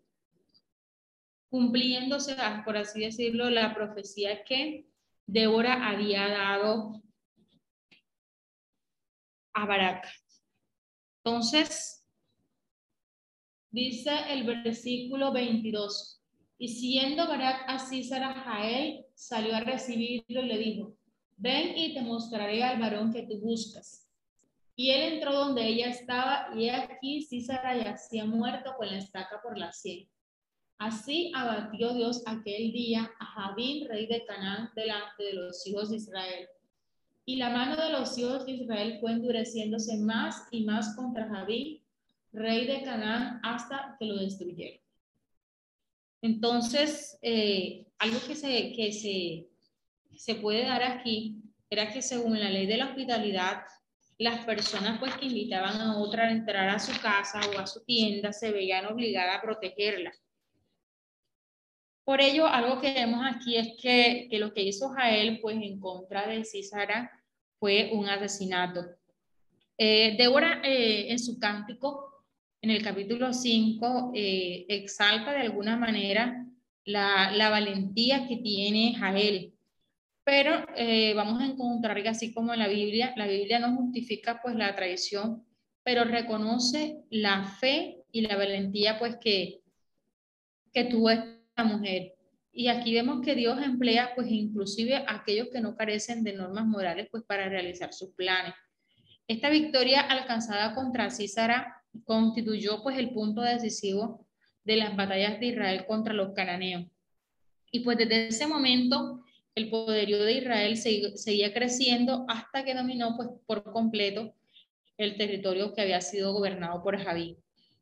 [1.50, 4.86] cumpliéndose, por así decirlo, la profecía que
[5.26, 7.02] Débora había dado
[9.54, 10.08] a Barak.
[11.24, 11.99] Entonces,
[13.72, 16.22] Dice el versículo 22.
[16.58, 20.96] Y siendo Barak a Císara Jael, salió a recibirlo y le dijo,
[21.38, 24.08] ven y te mostraré al varón que tú buscas.
[24.76, 29.58] Y él entró donde ella estaba y aquí Císara yacía muerto con la estaca por
[29.58, 30.08] la sien.
[30.80, 35.98] Así abatió Dios aquel día a Jabín, rey de Canaán, delante de los hijos de
[35.98, 36.48] Israel.
[37.26, 41.79] Y la mano de los hijos de Israel fue endureciéndose más y más contra Jabín,
[42.32, 44.80] rey de Canaán, hasta que lo destruyeron.
[46.22, 49.48] Entonces, eh, algo que, se, que se,
[50.18, 53.64] se puede dar aquí era que según la ley de la hospitalidad,
[54.18, 57.84] las personas pues que invitaban a otra a entrar a su casa o a su
[57.86, 60.12] tienda se veían obligadas a protegerla
[62.10, 66.26] por ello, algo que vemos aquí es que, lo que hizo Jael pues, en contra
[66.26, 67.12] de Císara
[67.60, 68.84] fue un asesinato.
[69.78, 72.09] Eh, Débora eh, en su cántico,
[72.62, 76.46] en el capítulo 5, eh, exalta de alguna manera
[76.86, 79.54] la, valentía que tiene Jael.
[80.24, 80.66] Pero
[81.16, 84.76] vamos a encontrar que así como en la Biblia, la Biblia no justifica pues la
[84.76, 85.44] traición,
[85.84, 89.62] pero reconoce la fe y la valentía pues que,
[90.72, 91.10] que tuvo
[91.64, 92.16] mujer.
[92.52, 96.66] Y aquí vemos que Dios emplea pues inclusive a aquellos que no carecen de normas
[96.66, 98.54] morales pues para realizar sus planes.
[99.28, 104.26] Esta victoria alcanzada contra Císara constituyó pues el punto decisivo
[104.64, 106.86] de las batallas de Israel contra los cananeos.
[107.72, 109.24] Y pues desde ese momento
[109.56, 114.34] el poderío de Israel seguía creciendo hasta que dominó pues por completo
[114.98, 117.38] el territorio que había sido gobernado por Javí.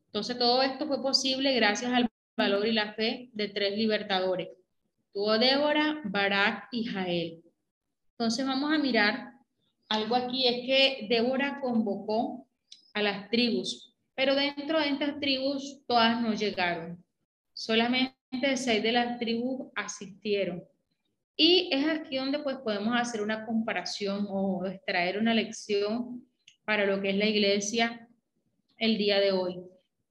[0.07, 4.49] Entonces todo esto fue posible gracias al valor y la fe de tres libertadores.
[5.13, 7.43] Tuvo Débora, Barak y Jael.
[8.11, 9.33] Entonces vamos a mirar
[9.89, 12.47] algo aquí, es que Débora convocó
[12.93, 17.01] a las tribus, pero dentro de estas tribus todas no llegaron.
[17.53, 20.63] Solamente seis de las tribus asistieron.
[21.35, 26.27] Y es aquí donde pues podemos hacer una comparación o extraer una lección
[26.65, 28.09] para lo que es la iglesia
[28.77, 29.61] el día de hoy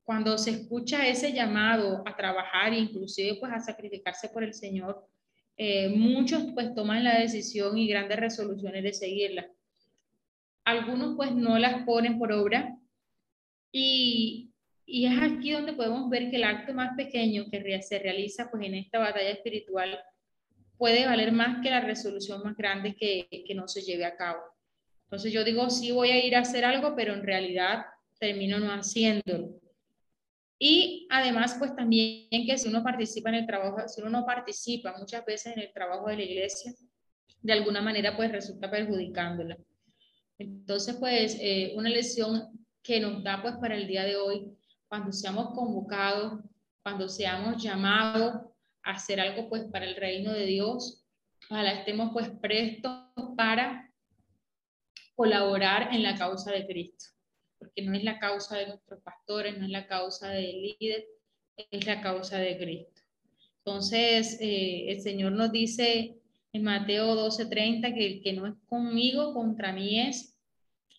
[0.06, 5.04] cuando se escucha ese llamado a trabajar, inclusive pues a sacrificarse por el Señor,
[5.56, 9.50] eh, muchos pues toman la decisión y grandes resoluciones de seguirla.
[10.64, 12.78] Algunos pues no las ponen por obra
[13.72, 14.52] y,
[14.84, 18.64] y es aquí donde podemos ver que el acto más pequeño que se realiza pues
[18.64, 19.98] en esta batalla espiritual
[20.78, 24.40] puede valer más que la resolución más grande que, que no se lleve a cabo.
[25.04, 27.86] Entonces yo digo, sí voy a ir a hacer algo, pero en realidad
[28.18, 29.60] termino no haciéndolo.
[30.58, 34.96] Y además, pues también que si uno participa en el trabajo, si uno no participa
[34.98, 36.72] muchas veces en el trabajo de la iglesia,
[37.42, 39.56] de alguna manera pues resulta perjudicándola.
[40.38, 44.46] Entonces, pues eh, una lección que nos da pues para el día de hoy,
[44.88, 46.40] cuando seamos convocados,
[46.82, 48.34] cuando seamos llamados
[48.82, 51.04] a hacer algo pues para el reino de Dios,
[51.50, 52.92] ojalá estemos pues prestos
[53.36, 53.90] para
[55.14, 57.16] colaborar en la causa de Cristo
[57.58, 61.06] porque no es la causa de nuestros pastores, no es la causa del líder,
[61.56, 63.02] es la causa de Cristo.
[63.58, 66.16] Entonces, eh, el Señor nos dice
[66.52, 70.35] en Mateo 12:30 que el que no es conmigo, contra mí es,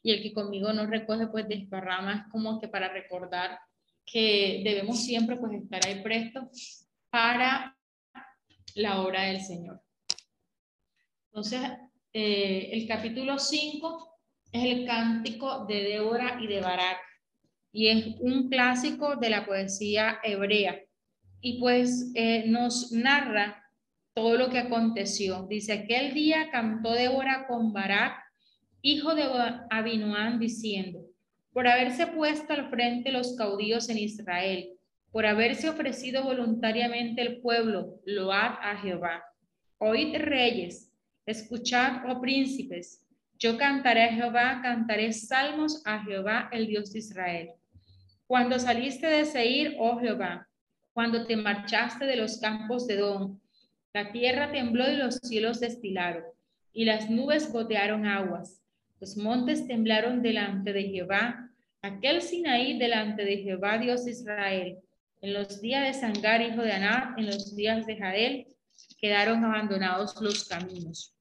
[0.07, 3.59] y el que conmigo no recoge, pues desparrama, es como que para recordar
[4.05, 7.77] que debemos siempre pues estar ahí prestos para
[8.75, 9.81] la obra del Señor.
[11.25, 11.59] Entonces,
[12.13, 14.19] eh, el capítulo 5
[14.53, 16.99] es el cántico de Débora y de Barak
[17.73, 20.79] y es un clásico de la poesía hebrea
[21.41, 23.61] y pues eh, nos narra
[24.13, 25.45] todo lo que aconteció.
[25.49, 28.26] Dice, aquel día cantó Débora con Barak,
[28.91, 29.23] hijo de
[29.69, 31.05] Abinoam, diciendo,
[31.51, 34.69] por haberse puesto al frente los caudillos en Israel,
[35.11, 39.23] por haberse ofrecido voluntariamente el pueblo, load a Jehová.
[39.79, 40.91] Oíd reyes,
[41.25, 43.03] escuchad, oh príncipes,
[43.37, 47.49] yo cantaré a Jehová, cantaré salmos a Jehová, el Dios de Israel.
[48.25, 50.47] Cuando saliste de Seir, oh Jehová,
[50.93, 53.41] cuando te marchaste de los campos de Don,
[53.93, 56.23] la tierra tembló y los cielos destilaron,
[56.71, 58.61] y las nubes gotearon aguas.
[58.99, 64.79] Los montes temblaron delante de Jehová, aquel Sinaí delante de Jehová, Dios de Israel.
[65.21, 68.47] En los días de Sangar, hijo de Aná, en los días de Jael,
[68.99, 71.15] quedaron abandonados los caminos.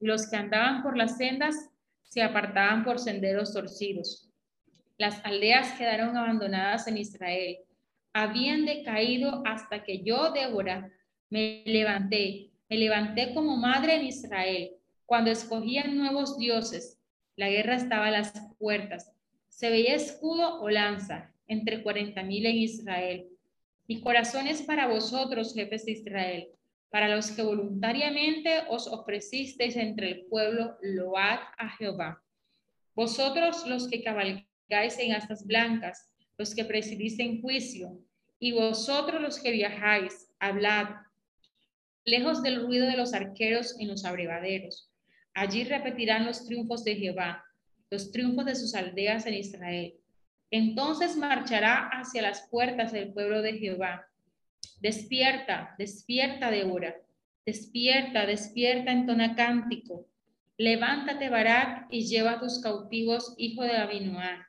[0.00, 1.54] Los que andaban por las sendas
[2.02, 4.30] se apartaban por senderos torcidos.
[4.98, 7.58] Las aldeas quedaron abandonadas en Israel.
[8.12, 10.90] Habían decaído hasta que yo, Débora,
[11.30, 12.50] me levanté.
[12.68, 14.70] Me levanté como madre en Israel.
[15.04, 16.95] Cuando escogían nuevos dioses,
[17.36, 19.12] la guerra estaba a las puertas.
[19.48, 23.28] Se veía escudo o lanza entre cuarenta mil en Israel.
[23.86, 26.48] Mi corazón es para vosotros, jefes de Israel
[26.90, 32.22] para los que voluntariamente os ofrecisteis entre el pueblo, load a Jehová.
[32.94, 37.98] Vosotros los que cabalgáis en astas blancas, los que presidís en juicio,
[38.38, 40.88] Y vosotros los que viajáis, hablad,
[42.04, 44.90] lejos del ruido de los arqueros en los abrevaderos.
[45.36, 47.44] Allí repetirán los triunfos de Jehová,
[47.90, 49.94] los triunfos de sus aldeas en Israel.
[50.50, 54.06] Entonces marchará hacia las puertas del pueblo de Jehová.
[54.80, 56.96] Despierta, despierta, Débora.
[57.44, 60.06] Despierta, despierta, entona cántico.
[60.56, 64.42] Levántate, Barak, y lleva a tus cautivos, hijo de Abinoam.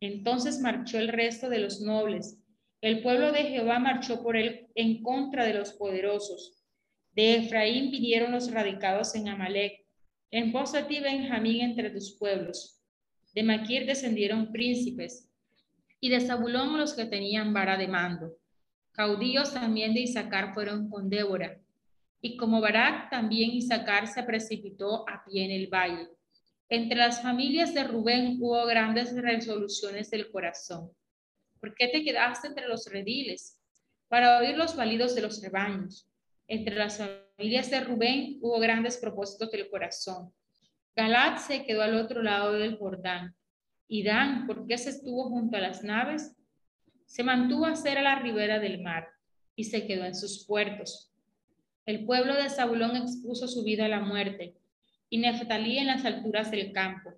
[0.00, 2.36] Entonces marchó el resto de los nobles.
[2.80, 6.64] El pueblo de Jehová marchó por él en contra de los poderosos.
[7.12, 9.85] De Efraín vinieron los radicados en Amalek.
[10.30, 12.80] En pos de ti, Benjamín, entre tus pueblos.
[13.34, 15.30] De Maquir descendieron príncipes.
[16.00, 18.36] Y de Zabulón los que tenían vara de mando.
[18.92, 21.60] Caudillos también de Isaacar fueron con Débora.
[22.20, 26.08] Y como Barak, también Isaacar se precipitó a pie en el valle.
[26.68, 30.90] Entre las familias de Rubén hubo grandes resoluciones del corazón.
[31.60, 33.60] ¿Por qué te quedaste entre los rediles?
[34.08, 36.08] Para oír los validos de los rebaños.
[36.48, 40.32] Entre las familias de Rubén hubo grandes propósitos del corazón.
[40.94, 43.34] Galat se quedó al otro lado del Jordán.
[43.88, 46.34] Y Dan, ¿por se estuvo junto a las naves?
[47.04, 49.08] Se mantuvo a ser a la ribera del mar
[49.54, 51.12] y se quedó en sus puertos.
[51.84, 54.56] El pueblo de Zabulón expuso su vida a la muerte
[55.08, 57.12] y Neftalí en las alturas del campo.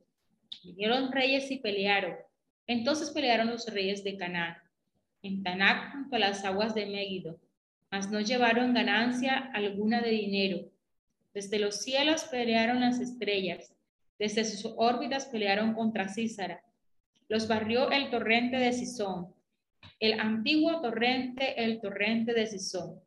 [0.63, 2.17] Vinieron reyes y pelearon.
[2.67, 4.57] Entonces pelearon los reyes de Canaán,
[5.23, 7.41] en Tanac junto a las aguas de Megiddo,
[7.91, 10.71] mas no llevaron ganancia alguna de dinero.
[11.35, 13.75] Desde los cielos pelearon las estrellas,
[14.19, 16.63] desde sus órbitas pelearon contra Císara.
[17.29, 19.33] Los barrió el torrente de Sison,
[20.01, 23.01] el antiguo torrente, el torrente de Sison.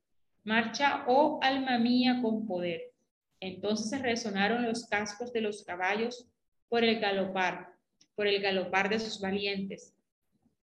[0.44, 2.92] Marcha, oh alma mía, con poder.
[3.40, 6.28] Entonces resonaron los cascos de los caballos
[6.70, 7.74] por el galopar,
[8.16, 9.96] por el galopar de sus valientes.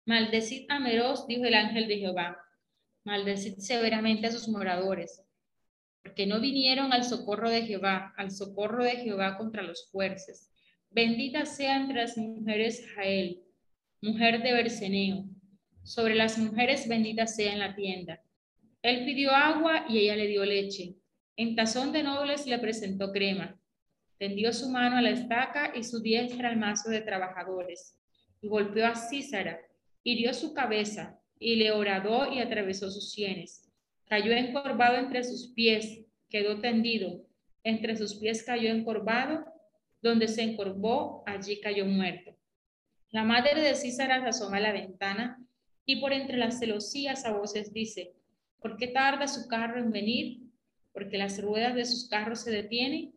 [0.07, 2.39] Maldecid a Meroz, dijo el ángel de Jehová.
[3.05, 5.23] Maldecid severamente a sus moradores,
[6.03, 10.51] porque no vinieron al socorro de Jehová, al socorro de Jehová contra los fuertes.
[10.91, 13.43] Bendita sea entre las mujeres Jael,
[14.01, 15.25] mujer de Berseneo.
[15.85, 18.23] Sobre las mujeres bendita sea en la tienda.
[18.83, 20.97] Él pidió agua y ella le dio leche
[21.37, 23.59] en tazón de nobles le presentó crema.
[24.19, 27.99] Tendió su mano a la estaca y su diestra al mazo de trabajadores.
[28.41, 29.59] Y golpeó a Císara,
[30.03, 33.69] hirió su cabeza, y le horadó y atravesó sus sienes.
[34.07, 37.25] Cayó encorvado entre sus pies, quedó tendido.
[37.65, 39.45] Entre sus pies cayó encorvado,
[40.01, 42.37] donde se encorvó, allí cayó muerto.
[43.11, 45.39] La madre de Císara asoma a la ventana
[45.85, 48.15] y por entre las celosías a voces dice,
[48.61, 50.43] ¿por qué tarda su carro en venir?
[50.93, 53.15] porque las ruedas de sus carros se detienen,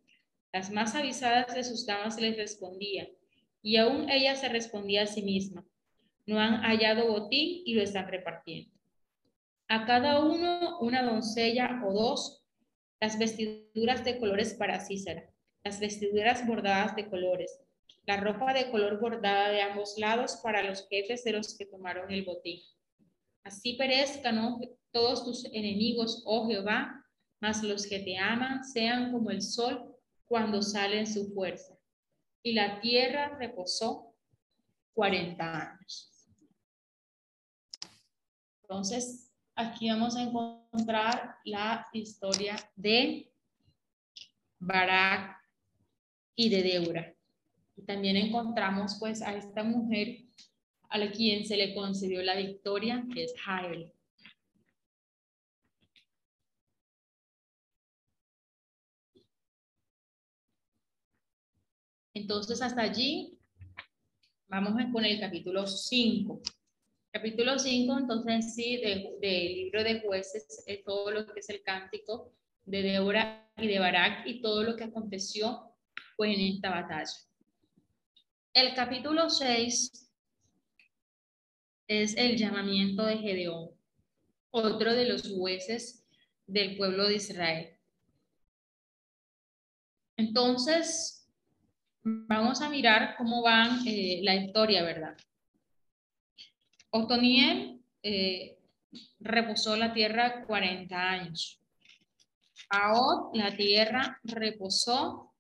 [0.52, 3.08] las más avisadas de sus damas les respondían,
[3.62, 5.66] y aún ella se respondía a sí misma.
[6.26, 8.72] No han hallado botín y lo están repartiendo.
[9.68, 12.44] A cada uno una doncella o dos,
[13.00, 15.30] las vestiduras de colores para Cícera,
[15.64, 17.60] las vestiduras bordadas de colores,
[18.06, 22.12] la ropa de color bordada de ambos lados para los jefes de los que tomaron
[22.12, 22.62] el botín.
[23.44, 24.60] Así perezcan
[24.92, 27.04] todos tus enemigos, oh Jehová,
[27.40, 29.96] mas los que te aman sean como el sol
[30.26, 31.78] cuando sale en su fuerza.
[32.44, 34.16] Y la tierra reposó
[34.94, 36.15] 40 años.
[38.68, 43.32] Entonces, aquí vamos a encontrar la historia de
[44.58, 45.38] Barak
[46.36, 47.16] y de Débora.
[47.78, 50.26] Y también encontramos pues a esta mujer
[50.90, 53.94] a la quien se le concedió la victoria, que es Jael.
[62.16, 63.38] Entonces, hasta allí
[64.48, 66.42] vamos con el capítulo 5.
[67.16, 72.34] Capítulo 5, entonces sí, del libro de jueces, es todo lo que es el cántico
[72.66, 75.72] de Débora y de Barak y todo lo que aconteció
[76.18, 77.14] pues, en esta batalla.
[78.54, 80.12] El capítulo 6
[81.88, 83.70] es el llamamiento de Gedeón,
[84.52, 86.06] otro de los jueces
[86.46, 87.80] del pueblo de Israel.
[90.18, 91.22] Entonces,
[92.08, 95.18] Vamos a mirar cómo va eh, la historia, ¿verdad?
[96.90, 98.58] Otoniel eh,
[99.20, 101.62] reposó la tierra 40 años.
[102.70, 105.34] Ahora la tierra reposó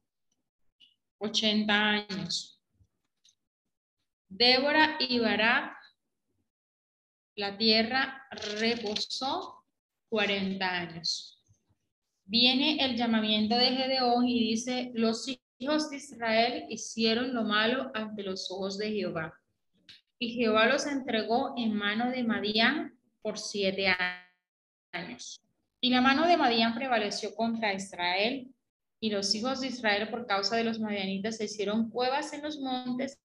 [1.20, 2.62] 80 años.
[4.28, 5.78] Débora y Barak,
[7.36, 8.28] la tierra
[8.60, 9.64] reposó
[10.10, 11.42] 40 años.
[12.26, 15.28] Viene el llamamiento de Gedeón y dice, los
[15.58, 19.40] hijos de Israel hicieron lo malo ante los ojos de Jehová.
[20.26, 23.96] Y Jehová los entregó en mano de Madián por siete
[24.92, 25.40] años.
[25.80, 28.52] Y la mano de Madián prevaleció contra Israel,
[29.00, 32.58] y los hijos de Israel por causa de los madianitas se hicieron cuevas en los
[32.58, 33.20] montes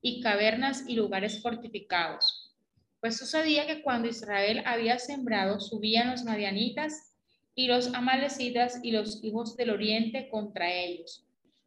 [0.00, 2.54] y cavernas y lugares fortificados.
[3.00, 7.12] Pues sucedía que cuando Israel había sembrado, subían los madianitas
[7.56, 11.26] y los amalecitas y los hijos del oriente contra ellos.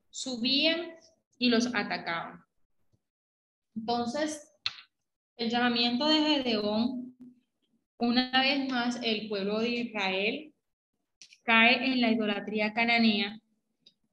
[0.09, 0.93] Subían
[1.37, 2.45] y los atacaban.
[3.75, 4.52] Entonces,
[5.37, 7.15] el llamamiento de Gedeón,
[7.97, 10.53] una vez más el pueblo de Israel
[11.43, 13.39] cae en la idolatría cananea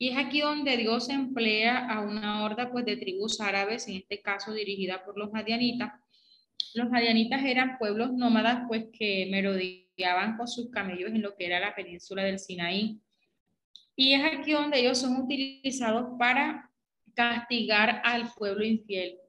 [0.02, 4.22] y es aquí donde Dios emplea a una horda pues, de tribus árabes, en este
[4.22, 5.92] caso dirigida por los madianitas.
[6.72, 11.60] Los madianitas eran pueblos nómadas pues, que merodeaban con sus camellos en lo que era
[11.60, 12.98] la península del Sinaí.
[13.94, 16.70] Y es aquí donde ellos son utilizados para
[17.12, 19.19] castigar al pueblo infiel.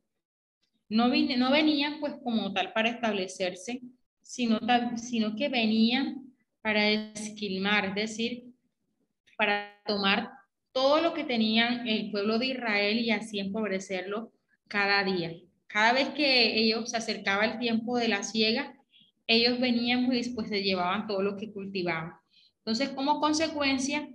[0.92, 3.80] No, no venían pues como tal para establecerse,
[4.22, 4.60] sino,
[4.98, 8.44] sino que venían para esquilmar, es decir,
[9.38, 10.32] para tomar
[10.74, 14.34] todo lo que tenían el pueblo de Israel y así empobrecerlo
[14.68, 15.32] cada día.
[15.68, 18.76] Cada vez que ellos se acercaba el tiempo de la siega,
[19.28, 22.16] ellos venían y después se llevaban todo lo que cultivaban.
[22.58, 24.10] Entonces, como consecuencia,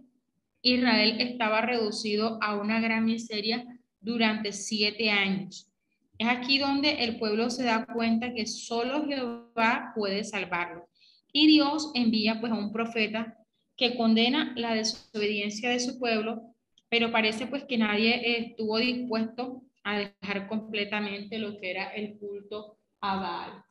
[0.60, 3.64] Israel estaba reducido a una gran miseria
[3.98, 5.72] durante siete años.
[6.18, 10.88] Es aquí donde el pueblo se da cuenta que solo Jehová puede salvarlo.
[11.32, 13.36] Y Dios envía pues a un profeta
[13.76, 16.54] que condena la desobediencia de su pueblo,
[16.88, 22.78] pero parece pues que nadie estuvo dispuesto a dejar completamente lo que era el culto
[23.00, 23.64] a Baal.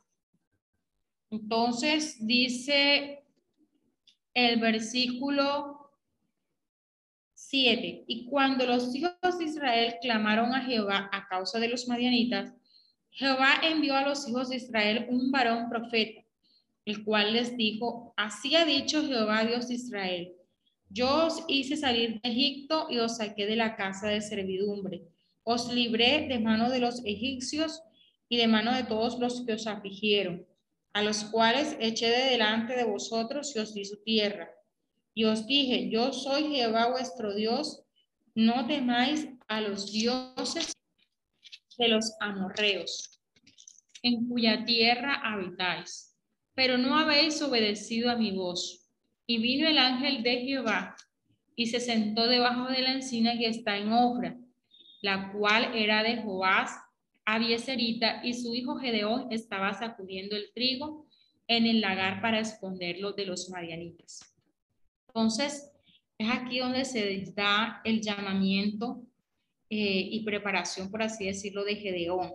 [1.32, 3.24] Entonces dice
[4.34, 5.85] el versículo
[7.56, 12.52] 7, y cuando los hijos de Israel clamaron a Jehová a causa de los madianitas,
[13.12, 16.26] Jehová envió a los hijos de Israel un varón profeta
[16.86, 20.34] el cual les dijo, así ha dicho Jehová Dios de Israel,
[20.90, 25.02] yo os hice salir de Egipto y os saqué de la casa de servidumbre,
[25.44, 27.82] os libré de mano de los egipcios
[28.30, 30.46] y de mano de todos los que os afligieron,
[30.94, 34.50] a los cuales eché de delante de vosotros y os di su tierra.
[35.16, 37.82] Y os dije, yo soy Jehová vuestro Dios,
[38.36, 40.74] no temáis a los dioses
[41.80, 43.22] de los amorreos,
[44.04, 46.16] en cuya tierra habitáis
[46.56, 48.90] pero no habéis obedecido a mi voz.
[49.28, 50.96] Y vino el ángel de Jehová
[51.56, 54.38] y se sentó debajo de la encina que está en Ofra,
[55.02, 56.72] la cual era de Joás,
[57.26, 61.08] Abieserita, y su hijo Gedeón estaba sacudiendo el trigo
[61.48, 64.35] en el lagar para esconderlo de los marianitas.
[65.16, 65.72] Entonces,
[66.18, 69.02] es aquí donde se da el llamamiento
[69.70, 72.32] eh, y preparación, por así decirlo, de Gedeón.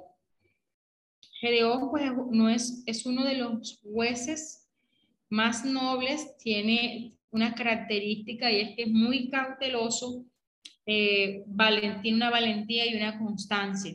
[1.41, 4.67] Gedeón pues, no es, es uno de los jueces
[5.29, 10.25] más nobles, tiene una característica y es que es muy cauteloso,
[10.87, 13.95] eh, una valentía y una constancia.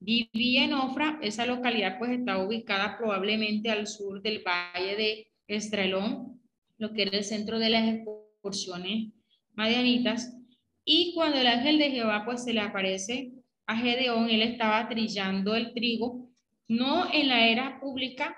[0.00, 6.41] Vivía en Ofra, esa localidad pues está ubicada probablemente al sur del valle de Estrelón,
[6.82, 9.12] lo que era el centro de las excursiones
[9.54, 10.36] madianitas.
[10.84, 13.32] Y cuando el ángel de Jehová pues se le aparece
[13.66, 16.28] a Gedeón, él estaba trillando el trigo
[16.66, 18.36] no en la era pública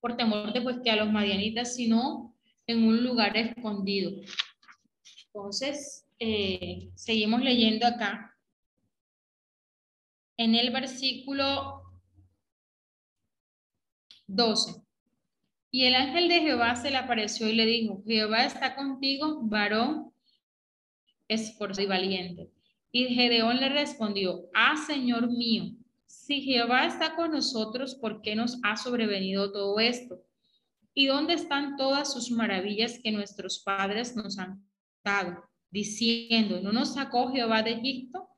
[0.00, 4.10] por temor de pues, que a los madianitas, sino en un lugar escondido.
[5.26, 8.36] Entonces, eh, seguimos leyendo acá.
[10.36, 11.84] En el versículo
[14.26, 14.83] 12.
[15.74, 20.12] Y el ángel de Jehová se le apareció y le dijo, Jehová está contigo, varón
[21.26, 22.52] esforzado y valiente.
[22.92, 25.72] Y Gedeón le respondió, ah, Señor mío,
[26.06, 30.22] si Jehová está con nosotros, ¿por qué nos ha sobrevenido todo esto?
[30.94, 34.64] ¿Y dónde están todas sus maravillas que nuestros padres nos han
[35.02, 35.42] dado?
[35.72, 38.28] Diciendo, ¿no nos sacó Jehová de Egipto?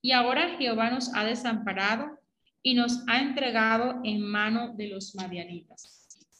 [0.00, 2.18] Y ahora Jehová nos ha desamparado
[2.62, 5.97] y nos ha entregado en mano de los madianitas.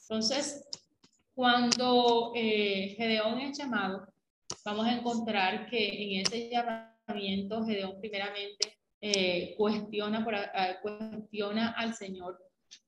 [0.09, 0.67] Entonces,
[1.35, 4.09] cuando eh, Gedeón es llamado,
[4.65, 12.39] vamos a encontrar que en ese llamamiento Gedeón primeramente eh, cuestiona, por, al Señor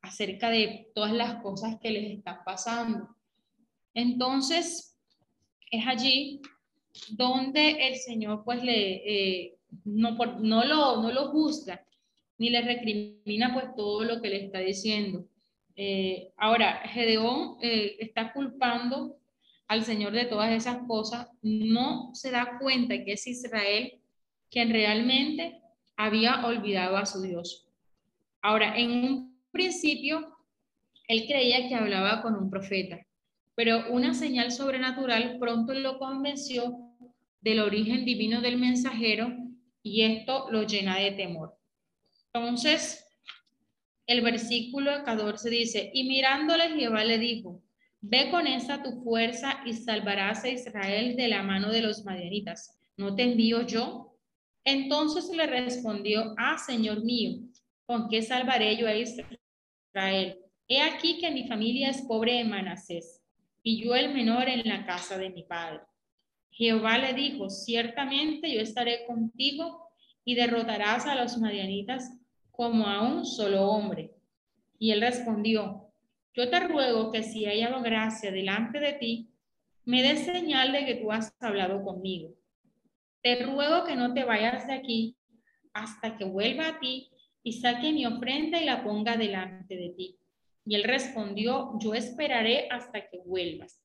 [0.00, 3.14] acerca de todas las cosas que les están pasando.
[3.92, 4.96] Entonces,
[5.70, 6.40] es allí
[7.10, 8.94] donde el Señor pues le,
[9.44, 11.84] eh, no, no, lo, no lo juzga,
[12.38, 15.26] ni le recrimina pues todo lo que le está diciendo.
[15.82, 19.16] Eh, ahora, Gedeón está culpando
[19.66, 23.94] al Señor de todas esas cosas, no se da cuenta que es Israel
[24.50, 25.58] quien realmente
[25.96, 27.66] había olvidado a su Dios.
[28.42, 30.36] Ahora, en un principio,
[31.08, 32.98] Él creía que hablaba con un profeta,
[33.54, 36.76] pero una señal sobrenatural pronto lo convenció
[37.40, 39.34] del origen divino del mensajero
[39.82, 41.56] y esto lo llena de temor.
[42.34, 43.09] Entonces,
[44.10, 47.62] el versículo 14 dice, y mirándole Jehová le dijo,
[48.00, 52.76] ve con esta tu fuerza y salvarás a Israel de la mano de los madianitas.
[52.96, 54.18] ¿No te envío yo?
[54.64, 57.38] Entonces le respondió, ah, Señor mío,
[57.86, 60.40] ¿con qué salvaré yo a Israel?
[60.66, 63.22] He aquí que mi familia es pobre de Manasés
[63.62, 65.82] y yo el menor en la casa de mi padre.
[66.50, 69.88] Jehová le dijo, ciertamente yo estaré contigo
[70.24, 72.19] y derrotarás a los madianitas
[72.60, 74.10] como a un solo hombre.
[74.78, 75.94] Y él respondió,
[76.34, 79.30] yo te ruego que si hay hallado gracia delante de ti,
[79.86, 82.34] me des señal de que tú has hablado conmigo.
[83.22, 85.16] Te ruego que no te vayas de aquí
[85.72, 87.10] hasta que vuelva a ti
[87.42, 90.18] y saque mi ofrenda y la ponga delante de ti.
[90.66, 93.82] Y él respondió, yo esperaré hasta que vuelvas.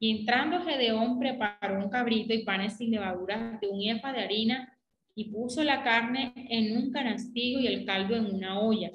[0.00, 4.75] Y entrando Gedeón preparó un cabrito y panes sin levadura de un efa de harina
[5.16, 8.92] y puso la carne en un canastillo y el caldo en una olla.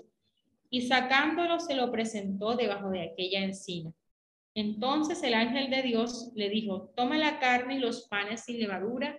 [0.70, 3.92] Y sacándolo se lo presentó debajo de aquella encina.
[4.54, 9.18] Entonces el ángel de Dios le dijo, toma la carne y los panes sin levadura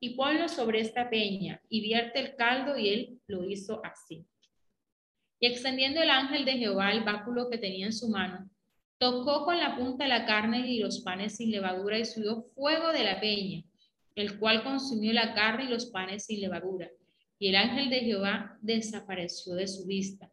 [0.00, 4.24] y ponlo sobre esta peña y vierte el caldo y él lo hizo así.
[5.40, 8.48] Y extendiendo el ángel de Jehová el báculo que tenía en su mano,
[8.96, 13.04] tocó con la punta la carne y los panes sin levadura y subió fuego de
[13.04, 13.64] la peña,
[14.20, 16.90] el cual consumió la carne y los panes sin levadura.
[17.38, 20.30] Y el ángel de Jehová desapareció de su vista.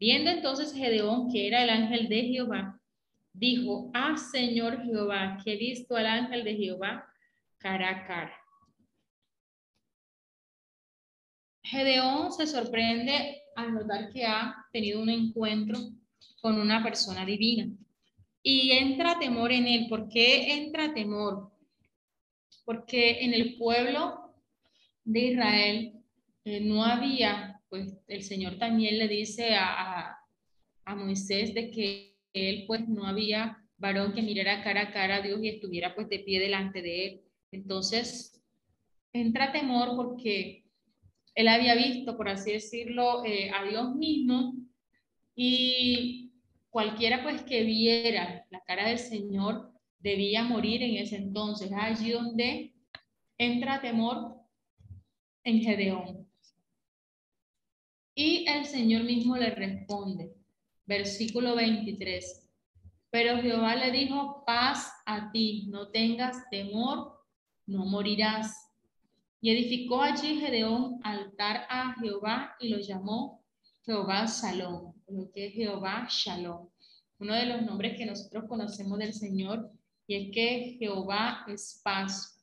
[0.00, 2.80] Viendo entonces Gedeón que era el ángel de Jehová,
[3.32, 7.06] dijo, ah, Señor Jehová, que he visto al ángel de Jehová
[7.58, 8.34] cara a cara.
[11.62, 15.78] Gedeón se sorprende al notar que ha tenido un encuentro
[16.42, 17.72] con una persona divina
[18.42, 19.86] y entra temor en él.
[19.88, 21.53] ¿Por qué entra temor?
[22.64, 24.34] Porque en el pueblo
[25.04, 25.92] de Israel
[26.44, 30.18] eh, no había, pues el Señor también le dice a,
[30.84, 35.20] a, Moisés de que él pues no había varón que mirara cara a cara a
[35.22, 37.20] Dios y estuviera pues de pie delante de él.
[37.52, 38.42] Entonces,
[39.12, 40.64] entra temor porque
[41.34, 44.54] él había visto, por así decirlo, eh, a Dios mismo
[45.34, 46.32] y
[46.70, 49.73] cualquiera pues que viera la cara del Señor
[50.04, 51.72] debía morir en ese entonces.
[51.72, 52.74] Allí donde
[53.38, 54.36] entra temor
[55.42, 56.28] en Gedeón.
[58.14, 60.32] Y el Señor mismo le responde,
[60.86, 62.48] versículo 23.
[63.10, 67.18] Pero Jehová le dijo, paz a ti, no tengas temor,
[67.66, 68.70] no morirás.
[69.40, 73.42] Y edificó allí Gedeón altar a Jehová y lo llamó
[73.84, 76.68] Jehová Shalom, lo que es Jehová Shalom.
[77.18, 79.70] Uno de los nombres que nosotros conocemos del Señor
[80.06, 82.42] y es que Jehová es paz,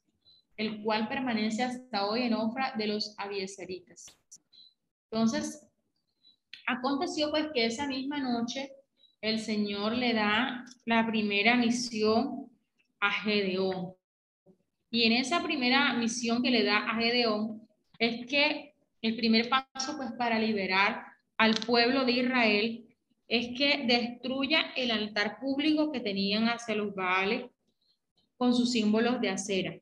[0.57, 4.05] el cual permanece hasta hoy en obra de los abieseritas.
[5.11, 5.67] Entonces,
[6.65, 8.71] aconteció pues que esa misma noche
[9.21, 12.49] el Señor le da la primera misión
[12.99, 13.93] a Gedeón.
[14.89, 17.67] Y en esa primera misión que le da a Gedeón
[17.99, 21.05] es que el primer paso pues para liberar
[21.37, 22.90] al pueblo de Israel
[23.31, 27.45] es que destruya el altar público que tenían hacia los Baales
[28.35, 29.79] con sus símbolos de acera,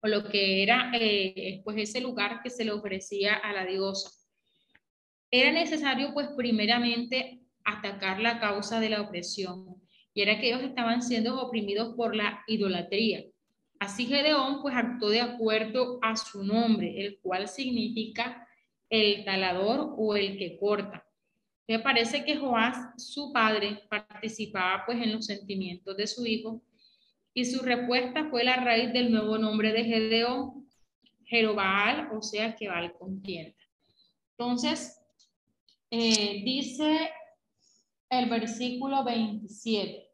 [0.00, 4.12] o lo que era eh, pues ese lugar que se le ofrecía a la diosa.
[5.28, 9.82] Era necesario pues primeramente atacar la causa de la opresión,
[10.14, 13.24] y era que ellos estaban siendo oprimidos por la idolatría.
[13.80, 18.46] Así Gedeón pues actuó de acuerdo a su nombre, el cual significa
[18.88, 21.04] el talador o el que corta.
[21.68, 26.62] Me parece que Joás, su padre, participaba pues en los sentimientos de su hijo
[27.34, 30.68] y su respuesta fue la raíz del nuevo nombre de Gedeón,
[31.24, 33.56] Jerobaal, o sea que va al contienda.
[34.36, 35.00] Entonces,
[35.90, 37.10] eh, dice
[38.10, 40.10] el versículo 27.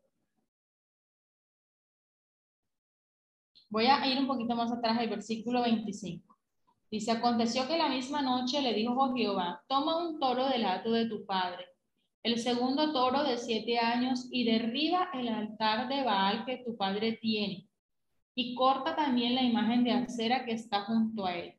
[3.70, 6.27] Voy a ir un poquito más atrás al versículo 25.
[6.90, 11.06] Dice, aconteció que la misma noche le dijo Jehová, toma un toro del hato de
[11.06, 11.66] tu padre,
[12.22, 17.12] el segundo toro de siete años, y derriba el altar de Baal que tu padre
[17.20, 17.68] tiene,
[18.34, 21.54] y corta también la imagen de acera que está junto a él.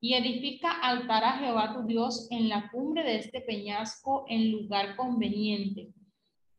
[0.00, 4.96] Y edifica altar a Jehová tu Dios en la cumbre de este peñasco en lugar
[4.96, 5.92] conveniente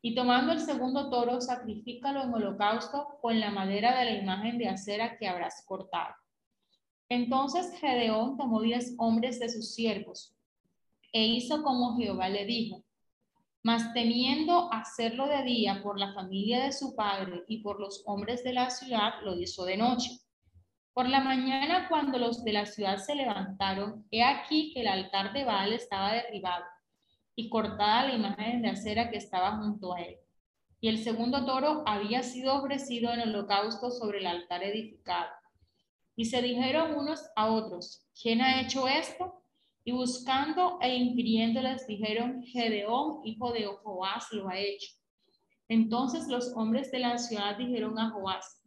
[0.03, 4.67] y tomando el segundo toro, sacrifícalo en holocausto con la madera de la imagen de
[4.67, 6.15] acera que habrás cortado.
[7.11, 10.33] Entonces Gedeón tomó diez hombres de sus siervos
[11.11, 12.85] e hizo como Jehová le dijo.
[13.63, 18.45] mas temiendo hacerlo de día por la familia de su padre y por los hombres
[18.45, 20.21] de la ciudad, lo hizo de noche.
[20.93, 25.33] Por la mañana, cuando los de la ciudad se levantaron, he aquí que el altar
[25.33, 26.63] de Baal estaba derribado
[27.35, 30.15] y cortada la imagen de acera que estaba junto a él.
[30.79, 35.40] Y el segundo toro había sido ofrecido en holocausto sobre el altar edificado.
[36.15, 39.43] Y se dijeron unos a otros, ¿quién ha hecho esto?
[39.83, 44.93] Y buscando e inquiriéndoles dijeron, Gedeón, hijo de Joás, lo ha hecho.
[45.67, 48.61] Entonces los hombres de la ciudad dijeron a Joás,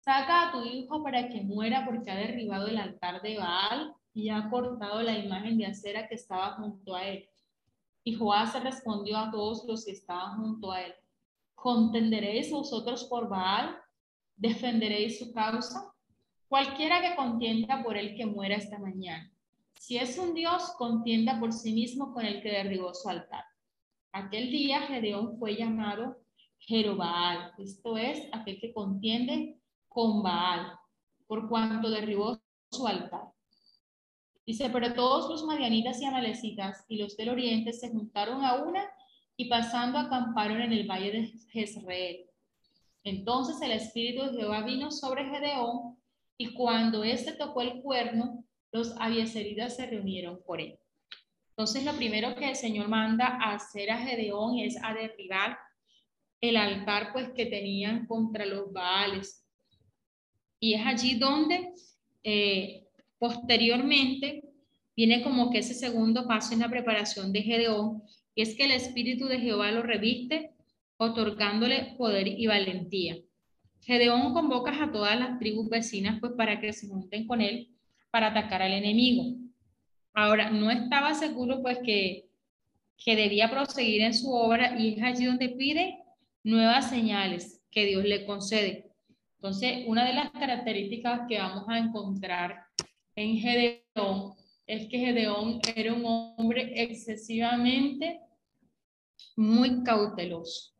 [0.00, 4.30] saca a tu hijo para que muera porque ha derribado el altar de Baal y
[4.30, 7.28] ha cortado la imagen de acera que estaba junto a él.
[8.02, 10.94] Y Joás respondió a todos los que estaban junto a él,
[11.54, 13.76] ¿contenderéis vosotros por Baal?
[14.34, 15.92] ¿Defenderéis su causa?
[16.48, 19.30] Cualquiera que contienda por el que muera esta mañana.
[19.78, 23.44] Si es un Dios, contienda por sí mismo con el que derribó su altar.
[24.12, 26.16] Aquel día Gedeón fue llamado
[26.60, 30.78] Jerobaal, esto es, aquel que contiende con Baal,
[31.26, 32.40] por cuanto derribó
[32.70, 33.28] su altar.
[34.46, 38.84] Dice, pero todos los madianitas y amalecitas y los del oriente se juntaron a una
[39.36, 42.24] y pasando acamparon en el valle de Jezreel.
[43.04, 45.97] Entonces el espíritu de Jehová vino sobre Gedeón
[46.38, 50.78] y cuando éste tocó el cuerno, los abieseritas se reunieron por él.
[51.50, 55.58] Entonces lo primero que el Señor manda a hacer a Gedeón es a derribar
[56.40, 59.44] el altar pues que tenían contra los Baales.
[60.60, 61.72] Y es allí donde
[62.22, 64.44] eh, Posteriormente,
[64.96, 68.02] viene como que ese segundo paso en la preparación de Gedeón,
[68.34, 70.52] y es que el Espíritu de Jehová lo reviste,
[70.96, 73.16] otorgándole poder y valentía.
[73.88, 77.70] Gedeón convoca a todas las tribus vecinas pues para que se junten con él
[78.10, 79.34] para atacar al enemigo.
[80.12, 82.28] Ahora, no estaba seguro pues que,
[83.02, 86.04] que debía proseguir en su obra y es allí donde pide
[86.44, 88.92] nuevas señales que Dios le concede.
[89.36, 92.66] Entonces, una de las características que vamos a encontrar
[93.16, 94.34] en Gedeón
[94.66, 98.20] es que Gedeón era un hombre excesivamente
[99.34, 100.74] muy cauteloso.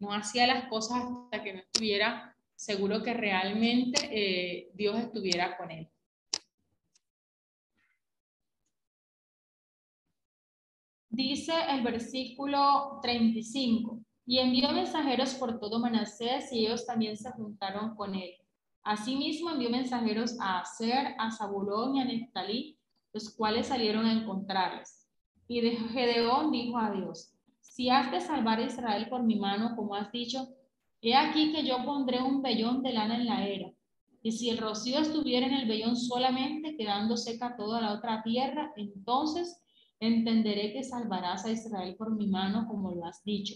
[0.00, 2.31] No hacía las cosas hasta que no estuviera
[2.62, 5.88] seguro que realmente eh, Dios estuviera con él.
[11.08, 17.96] Dice el versículo 35, y envió mensajeros por todo Manasés y ellos también se juntaron
[17.96, 18.30] con él.
[18.84, 22.78] Asimismo envió mensajeros a Aser, a Zabulón y a Neftalí,
[23.12, 25.08] los cuales salieron a encontrarles.
[25.48, 29.74] Y de Gedeón dijo a Dios, si has de salvar a Israel por mi mano,
[29.74, 30.48] como has dicho,
[31.10, 33.72] he aquí que yo pondré un vellón de lana en la era.
[34.22, 38.72] Y si el rocío estuviera en el vellón solamente, quedando seca toda la otra tierra,
[38.76, 39.60] entonces
[39.98, 43.54] entenderé que salvarás a Israel por mi mano, como lo has dicho.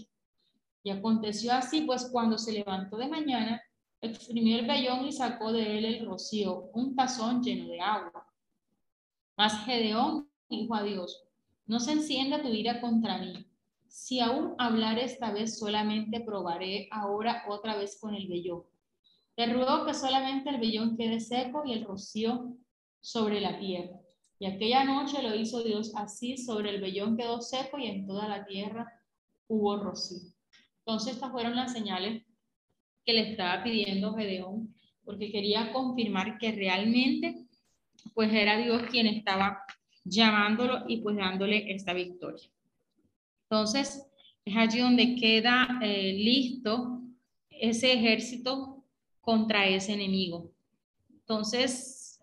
[0.83, 3.63] Y aconteció así, pues cuando se levantó de mañana,
[4.01, 8.27] exprimió el vellón y sacó de él el rocío, un tazón lleno de agua.
[9.37, 11.25] Mas Gedeón dijo a Dios,
[11.67, 13.47] no se encienda tu ira contra mí.
[13.89, 18.63] Si aún hablar esta vez, solamente probaré ahora otra vez con el vellón.
[19.35, 22.57] Te ruego que solamente el vellón quede seco y el rocío
[23.01, 24.01] sobre la tierra.
[24.39, 28.29] Y aquella noche lo hizo Dios así, sobre el vellón quedó seco y en toda
[28.29, 29.01] la tierra
[29.49, 30.31] hubo rocío.
[30.81, 32.23] Entonces estas fueron las señales
[33.05, 34.75] que le estaba pidiendo Gedeón,
[35.05, 37.47] porque quería confirmar que realmente
[38.15, 39.63] pues era Dios quien estaba
[40.05, 42.49] llamándolo y pues dándole esta victoria.
[43.49, 44.07] Entonces,
[44.45, 47.03] es allí donde queda eh, listo
[47.51, 48.85] ese ejército
[49.21, 50.53] contra ese enemigo.
[51.11, 52.21] Entonces,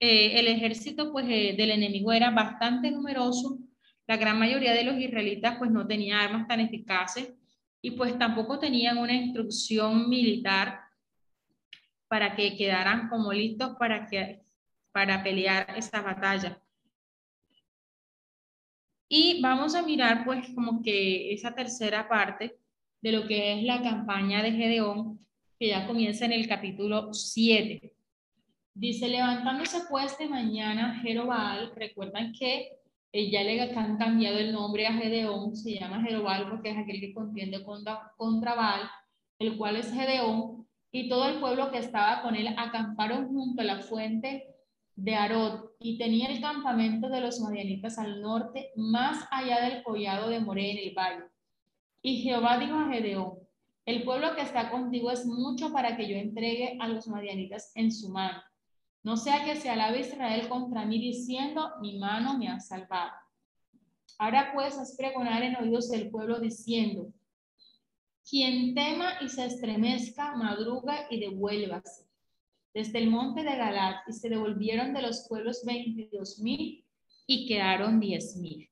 [0.00, 3.58] eh, el ejército pues eh, del enemigo era bastante numeroso.
[4.06, 7.32] La gran mayoría de los israelitas pues no tenía armas tan eficaces
[7.80, 10.80] y pues tampoco tenían una instrucción militar
[12.08, 14.42] para que quedaran como listos para, que,
[14.92, 16.61] para pelear esta batalla.
[19.14, 22.56] Y vamos a mirar pues como que esa tercera parte
[23.02, 25.18] de lo que es la campaña de Gedeón,
[25.58, 27.92] que ya comienza en el capítulo 7.
[28.72, 32.78] Dice, levantándose pues de mañana Jerobal, recuerdan que
[33.12, 36.98] eh, ya le han cambiado el nombre a Gedeón, se llama Jerobal porque es aquel
[36.98, 38.88] que contiende contra, contra Baal,
[39.38, 43.66] el cual es Gedeón, y todo el pueblo que estaba con él acamparon junto a
[43.66, 44.51] la fuente
[45.02, 50.28] de Arod y tenía el campamento de los madianitas al norte, más allá del collado
[50.28, 51.24] de Moré en el valle.
[52.02, 53.32] Y Jehová dijo a Gedeón,
[53.84, 57.90] el pueblo que está contigo es mucho para que yo entregue a los madianitas en
[57.90, 58.40] su mano.
[59.02, 63.10] No sea que se alabe Israel contra mí diciendo, mi mano me ha salvado.
[64.18, 67.12] Ahora pues haz pregonar en oídos del pueblo diciendo,
[68.30, 72.11] quien tema y se estremezca, madruga y devuélvase.
[72.74, 76.84] Desde el monte de Galat y se devolvieron de los pueblos veintidós mil
[77.26, 78.68] y quedaron diez mil.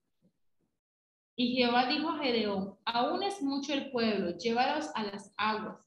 [1.37, 5.79] Y Jehová dijo a Gedeón, aún es mucho el pueblo, llévalos a las aguas,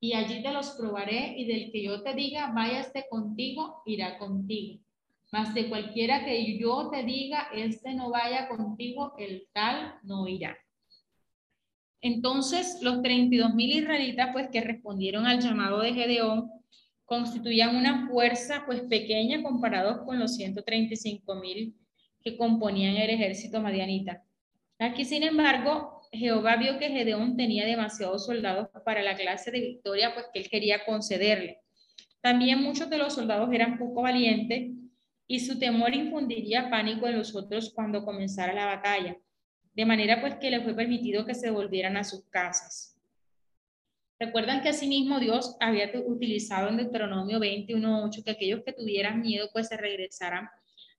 [0.00, 4.80] y allí te los probaré, y del que yo te diga, váyase contigo, irá contigo.
[5.30, 10.56] Mas de cualquiera que yo te diga, este no vaya contigo, el tal no irá.
[12.00, 16.50] Entonces, los 32 mil israelitas, pues que respondieron al llamado de Gedeón,
[17.08, 21.74] constituían una fuerza, pues pequeña comparados con los 135 mil
[22.22, 24.22] que componían el ejército madianita.
[24.78, 30.12] Aquí, sin embargo, Jehová vio que Gedeón tenía demasiados soldados para la clase de victoria,
[30.12, 31.62] pues que él quería concederle.
[32.20, 34.72] También muchos de los soldados eran poco valientes
[35.26, 39.16] y su temor infundiría pánico en los otros cuando comenzara la batalla,
[39.72, 42.97] de manera pues que le fue permitido que se volvieran a sus casas.
[44.20, 49.68] Recuerdan que asimismo Dios había utilizado en Deuteronomio 21.8 que aquellos que tuvieran miedo pues
[49.68, 50.48] se regresaran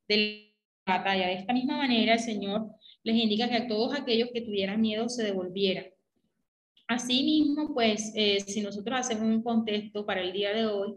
[0.07, 0.53] de
[0.85, 1.27] la batalla.
[1.27, 2.67] De esta misma manera el Señor
[3.03, 5.85] les indica que a todos aquellos que tuvieran miedo se devolvieran.
[6.87, 10.95] Asimismo, pues, eh, si nosotros hacemos un contexto para el día de hoy,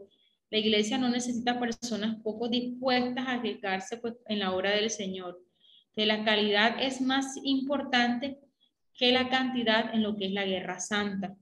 [0.50, 5.42] la iglesia no necesita personas poco dispuestas a arriesgarse pues, en la obra del Señor.
[5.92, 8.38] Que la calidad es más importante
[8.94, 11.36] que la cantidad en lo que es la guerra santa.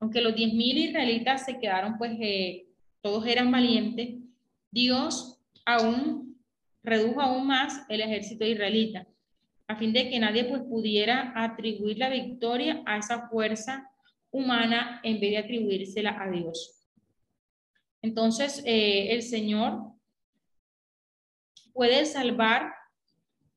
[0.00, 2.66] Aunque los 10.000 israelitas se quedaron, pues eh,
[3.00, 4.16] todos eran valientes,
[4.70, 6.38] Dios aún
[6.82, 9.06] redujo aún más el ejército israelita
[9.68, 13.90] a fin de que nadie pues pudiera atribuir la victoria a esa fuerza
[14.30, 16.86] humana en vez de atribuírsela a Dios.
[18.02, 19.92] Entonces, eh, el Señor
[21.72, 22.72] puede salvar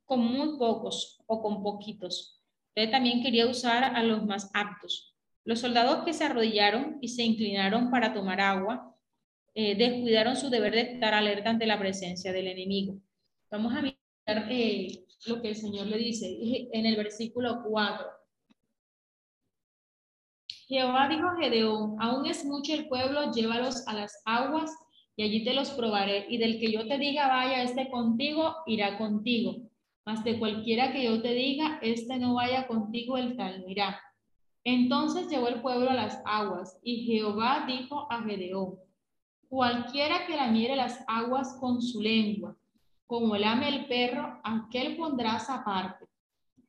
[0.06, 2.42] con muy pocos o con poquitos.
[2.74, 5.16] Él también quería usar a los más aptos.
[5.46, 8.96] Los soldados que se arrodillaron y se inclinaron para tomar agua,
[9.56, 13.00] eh, descuidaron su deber de estar alerta ante la presencia del enemigo.
[13.52, 13.98] Vamos a mirar
[14.52, 16.38] eh, lo que el Señor le dice
[16.72, 18.06] en el versículo 4.
[20.68, 24.72] Jehová dijo a Gedeón, aún es mucho el pueblo, llévalos a las aguas
[25.16, 26.28] y allí te los probaré.
[26.30, 29.58] Y del que yo te diga, vaya este contigo, irá contigo.
[30.06, 34.00] Mas de cualquiera que yo te diga, este no vaya contigo, el tal no irá.
[34.64, 38.76] Entonces llevó el pueblo a las aguas y Jehová dijo a Gedeón,
[39.48, 42.56] cualquiera que lamiere las aguas con su lengua
[43.10, 46.06] como lame el perro, aquel pondrás aparte.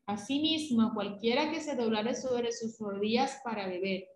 [0.07, 4.09] Asimismo, cualquiera que se doblare sobre sus rodillas para beber,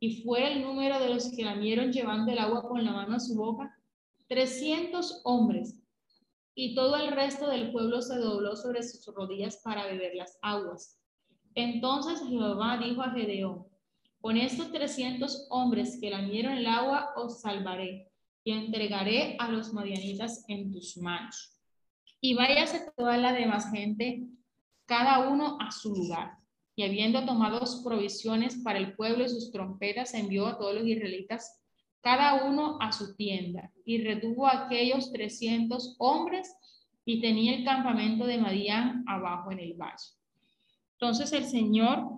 [0.00, 3.20] y fuera el número de los que lamieron llevando el agua con la mano a
[3.20, 3.72] su boca,
[4.26, 5.80] trescientos hombres,
[6.56, 10.99] y todo el resto del pueblo se dobló sobre sus rodillas para beber las aguas.
[11.54, 13.66] Entonces Jehová dijo a Gedeón,
[14.20, 18.08] con estos trescientos hombres que lamieron el agua os salvaré,
[18.42, 21.60] y entregaré a los madianitas en tus manos
[22.20, 24.26] y váyase toda la demás gente,
[24.86, 26.36] cada uno a su lugar.
[26.76, 31.60] Y habiendo tomado provisiones para el pueblo y sus trompetas, envió a todos los israelitas,
[32.00, 36.54] cada uno a su tienda, y retuvo a aquellos trescientos hombres
[37.04, 40.19] y tenía el campamento de Madián abajo en el valle.
[41.00, 42.10] Entonces el Señor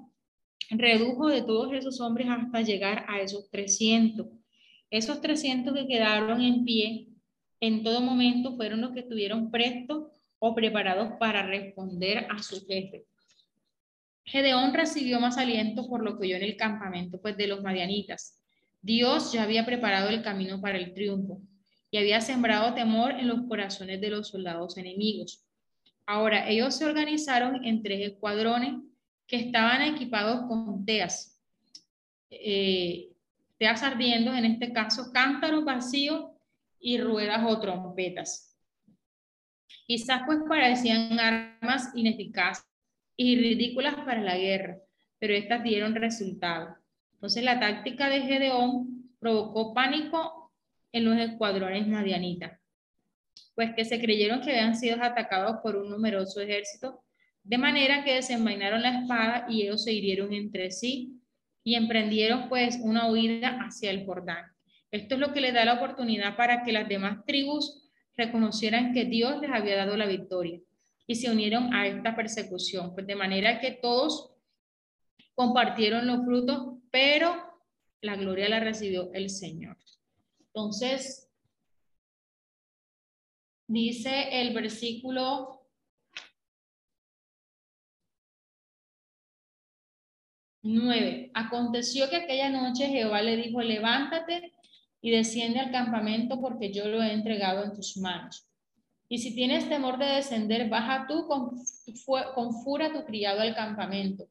[0.68, 4.26] redujo de todos esos hombres hasta llegar a esos trescientos.
[4.91, 7.07] Esos trescientos que quedaron en pie
[7.61, 10.09] en todo momento fueron los que estuvieron prestos
[10.41, 13.05] o preparados para responder a su jefe.
[14.24, 18.41] Gedeón recibió más aliento por lo que oyó en el campamento pues, de los madianitas.
[18.80, 21.41] Dios ya había preparado el camino para el triunfo
[21.93, 25.41] y había sembrado temor en los corazones de los soldados enemigos.
[26.07, 28.74] Ahora, ellos se organizaron en tres escuadrones
[29.26, 31.40] que estaban equipados con teas,
[32.30, 33.11] eh,
[33.59, 36.30] teas ardiendo, en este caso cántaros vacíos
[36.80, 38.59] y ruedas o trompetas.
[39.86, 42.66] Quizás pues parecían armas ineficaces
[43.16, 44.78] y ridículas para la guerra,
[45.18, 46.76] pero estas dieron resultado.
[47.14, 50.53] Entonces la táctica de Gedeón provocó pánico
[50.90, 52.59] en los escuadrones madianitas,
[53.55, 57.03] pues que se creyeron que habían sido atacados por un numeroso ejército,
[57.44, 61.20] de manera que desenvainaron la espada y ellos se hirieron entre sí
[61.64, 64.46] y emprendieron pues una huida hacia el Jordán.
[64.90, 69.05] Esto es lo que le da la oportunidad para que las demás tribus reconocieran que
[69.05, 70.61] Dios les había dado la victoria
[71.07, 72.94] y se unieron a esta persecución.
[72.94, 74.34] Pues de manera que todos
[75.34, 77.34] compartieron los frutos, pero
[78.00, 79.76] la gloria la recibió el Señor.
[80.46, 81.32] Entonces,
[83.73, 85.62] dice el versículo
[90.64, 91.31] Nueve.
[91.35, 94.53] Aconteció que aquella noche Jehová le dijo, levántate
[95.01, 98.47] y desciende al campamento porque yo lo he entregado en tus manos.
[99.09, 101.51] Y si tienes temor de descender, baja tú con,
[102.35, 104.29] con fura tu criado al campamento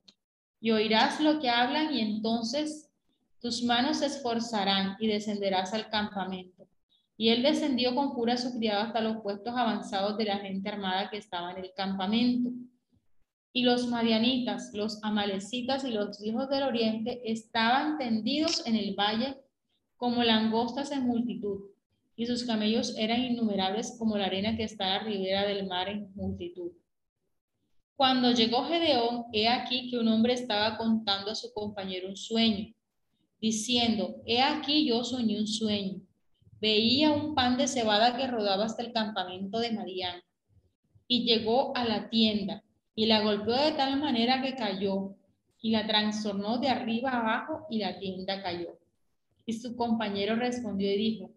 [0.61, 2.89] y oirás lo que hablan y entonces
[3.41, 6.67] tus manos se esforzarán y descenderás al campamento.
[7.21, 10.69] Y él descendió con fura a su criado hasta los puestos avanzados de la gente
[10.69, 12.49] armada que estaba en el campamento.
[13.53, 19.37] Y los madianitas, los amalecitas y los hijos del oriente estaban tendidos en el valle
[19.97, 21.69] como langostas en multitud,
[22.15, 25.89] y sus camellos eran innumerables como la arena que está a la ribera del mar
[25.89, 26.71] en multitud.
[27.95, 32.73] Cuando llegó Gedeón, he aquí que un hombre estaba contando a su compañero un sueño,
[33.39, 36.01] diciendo, he aquí yo soñé un sueño.
[36.61, 40.21] Veía un pan de cebada que rodaba hasta el campamento de Marián,
[41.07, 45.15] y llegó a la tienda, y la golpeó de tal manera que cayó,
[45.59, 48.77] y la trastornó de arriba abajo, y la tienda cayó.
[49.47, 51.31] Y su compañero respondió y dijo,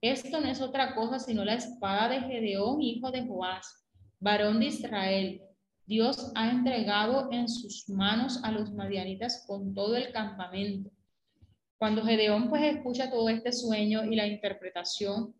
[0.00, 3.84] esto no es otra cosa sino la espada de Gedeón, hijo de Joás,
[4.20, 5.42] varón de Israel.
[5.84, 10.90] Dios ha entregado en sus manos a los madianitas con todo el campamento.
[11.80, 15.34] Cuando Gedeón pues escucha todo este sueño y la interpretación,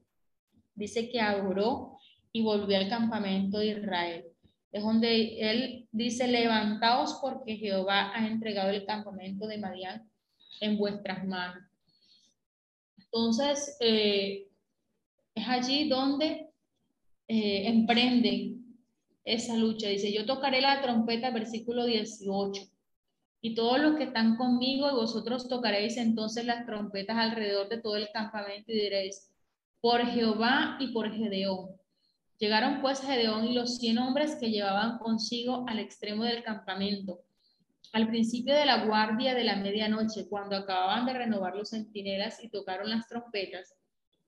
[0.74, 1.98] dice que adoró
[2.32, 4.24] y volvió al campamento de Israel.
[4.72, 10.10] Es donde él dice, levantaos porque Jehová ha entregado el campamento de Madián
[10.62, 11.62] en vuestras manos.
[12.96, 14.48] Entonces, eh,
[15.34, 16.48] es allí donde
[17.28, 18.78] eh, emprenden
[19.24, 19.88] esa lucha.
[19.88, 22.62] Dice, yo tocaré la trompeta, versículo 18.
[23.40, 28.10] Y todos los que están conmigo, vosotros tocaréis entonces las trompetas alrededor de todo el
[28.12, 29.30] campamento y diréis,
[29.80, 31.70] por Jehová y por Gedeón.
[32.38, 37.20] Llegaron pues Gedeón y los cien hombres que llevaban consigo al extremo del campamento
[37.92, 42.48] al principio de la guardia de la medianoche, cuando acababan de renovar los centinelas y
[42.48, 43.74] tocaron las trompetas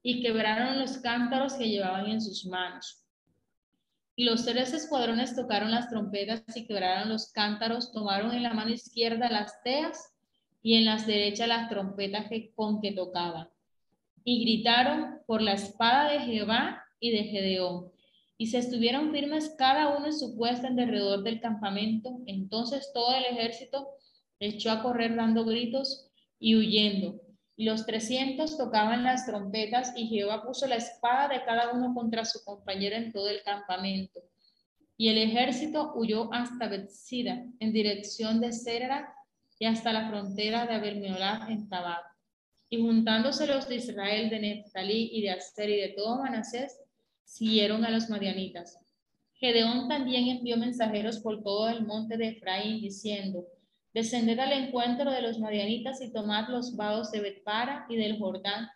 [0.02, 3.04] y quebraron los cántaros que llevaban en sus manos.
[4.14, 8.70] Y los tres escuadrones tocaron las trompetas y quebraron los cántaros, tomaron en la mano
[8.70, 10.12] izquierda las teas
[10.62, 13.48] y en las derechas las trompetas que, con que tocaban.
[14.24, 17.92] Y gritaron por la espada de Jehová y de Gedeón
[18.42, 22.18] y se estuvieron firmes cada uno en su puesta en derredor del campamento.
[22.26, 23.86] Entonces todo el ejército
[24.40, 26.10] echó a correr dando gritos
[26.40, 27.20] y huyendo.
[27.56, 32.24] Y los trescientos tocaban las trompetas y Jehová puso la espada de cada uno contra
[32.24, 34.20] su compañero en todo el campamento.
[34.96, 39.14] Y el ejército huyó hasta Bethsida, en dirección de Serra
[39.58, 42.02] y hasta la frontera de Abelmeolá en Tabad.
[42.68, 46.80] Y juntándose los de Israel, de Neftalí y de Aster y de todo Manasés,
[47.24, 48.78] siguieron a los madianitas.
[49.34, 53.44] Gedeón también envió mensajeros por todo el monte de Efraín diciendo,
[53.94, 58.68] descended al encuentro de los madianitas y tomad los vados de Betpara y del Jordán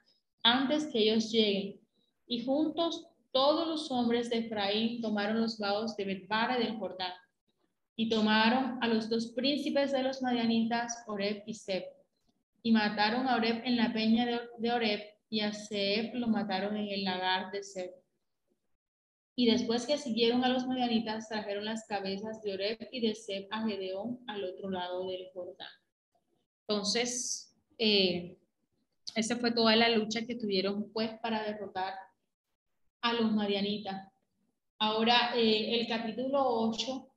[0.42, 1.80] antes que ellos lleguen.
[2.26, 7.12] Y juntos todos los hombres de Efraín tomaron los vados de Betpara y del Jordán.
[7.96, 11.84] Y tomaron a los dos príncipes de los madianitas, Oreb y Seb.
[12.62, 14.26] Y mataron a Oreb en la peña
[14.58, 15.00] de Oreb
[15.30, 17.90] y a Seb lo mataron en el lagar de Seb.
[19.38, 23.46] Y después que siguieron a los medianitas, trajeron las cabezas de Oreb y de Seb
[23.50, 25.68] a Gedeón al otro lado del Jordán.
[26.66, 28.38] Entonces, eh,
[29.14, 31.94] esa fue toda la lucha que tuvieron pues para derrotar
[33.02, 34.10] a los madianitas.
[34.78, 37.08] Ahora, eh, el capítulo 8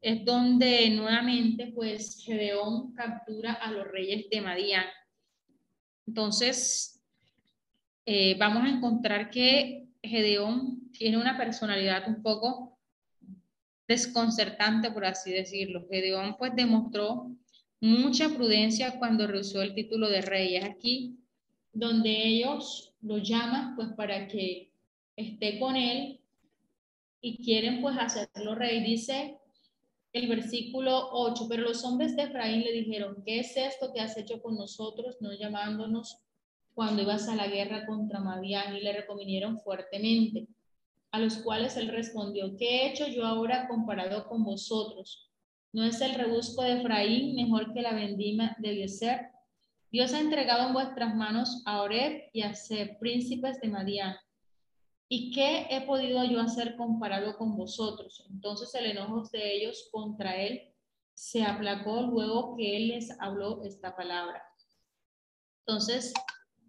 [0.00, 4.86] es donde nuevamente pues Gedeón captura a los reyes de Madián.
[6.06, 6.95] Entonces,
[8.06, 12.78] eh, vamos a encontrar que Gedeón tiene una personalidad un poco
[13.88, 15.86] desconcertante, por así decirlo.
[15.90, 17.32] Gedeón pues demostró
[17.80, 20.56] mucha prudencia cuando rehusó el título de rey.
[20.56, 21.18] Es aquí
[21.72, 24.70] donde ellos lo llaman pues para que
[25.16, 26.20] esté con él
[27.20, 28.84] y quieren pues hacerlo rey.
[28.84, 29.36] Dice
[30.12, 34.16] el versículo 8, pero los hombres de Efraín le dijeron, ¿qué es esto que has
[34.16, 36.20] hecho con nosotros, no llamándonos
[36.76, 40.46] cuando ibas a la guerra contra Madián y le recominieron fuertemente,
[41.10, 45.32] a los cuales él respondió, ¿qué he hecho yo ahora comparado con vosotros?
[45.72, 49.22] ¿No es el rebusco de Efraín mejor que la vendima de Eliezer?
[49.90, 54.14] Dios ha entregado en vuestras manos a Oreb y a Seb, príncipes de Madián.
[55.08, 58.22] ¿Y qué he podido yo hacer comparado con vosotros?
[58.28, 60.74] Entonces el enojo de ellos contra él
[61.14, 64.42] se aplacó luego que él les habló esta palabra.
[65.66, 66.12] Entonces,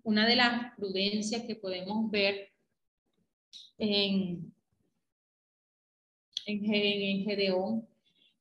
[0.08, 2.54] una de las prudencias que podemos ver
[3.78, 4.54] en,
[6.46, 7.86] en, Gedeón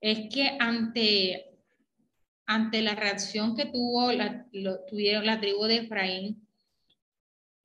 [0.00, 1.58] es que ante,
[2.46, 4.12] ante la reacción que tuvo
[4.88, 6.48] tuvieron la tribu de Efraín,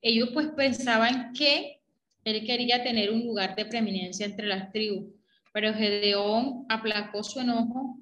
[0.00, 1.80] ellos pues pensaban que
[2.24, 5.14] él quería tener un lugar de preeminencia entre las tribus,
[5.52, 7.98] pero Gedeón aplacó su enojo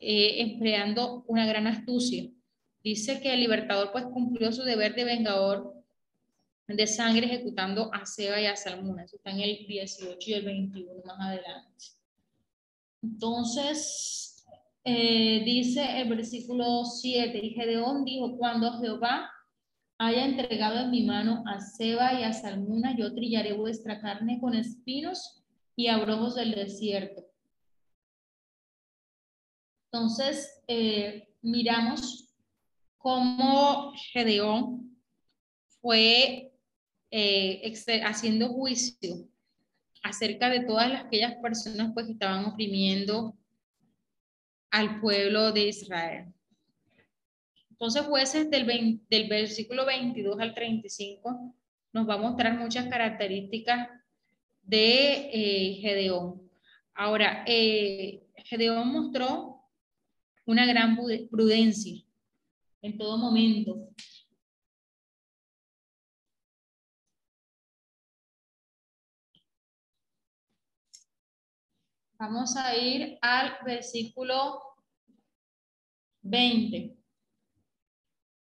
[0.00, 2.28] eh, empleando una gran astucia.
[2.84, 5.74] Dice que el libertador pues cumplió su deber de vengador
[6.68, 9.04] de sangre ejecutando a Seba y a Salmuna.
[9.04, 11.84] Eso está en el 18 y el 21 más adelante.
[13.02, 14.44] Entonces,
[14.84, 19.30] eh, dice el versículo 7, y Gedeón dijo, cuando Jehová
[19.98, 24.54] haya entregado en mi mano a Seba y a Salmuna, yo trillaré vuestra carne con
[24.54, 25.42] espinos
[25.76, 27.24] y abrojos del desierto.
[29.90, 32.23] Entonces, eh, miramos
[33.04, 34.96] cómo Gedeón
[35.82, 36.54] fue
[37.10, 39.28] eh, haciendo juicio
[40.02, 43.36] acerca de todas aquellas personas pues, que estaban oprimiendo
[44.70, 46.32] al pueblo de Israel.
[47.68, 51.54] Entonces, jueces del, del versículo 22 al 35
[51.92, 53.86] nos va a mostrar muchas características
[54.62, 56.40] de eh, Gedeón.
[56.94, 59.60] Ahora, eh, Gedeón mostró
[60.46, 60.96] una gran
[61.30, 62.03] prudencia
[62.84, 63.88] en todo momento.
[72.18, 74.60] Vamos a ir al versículo
[76.22, 76.94] 20.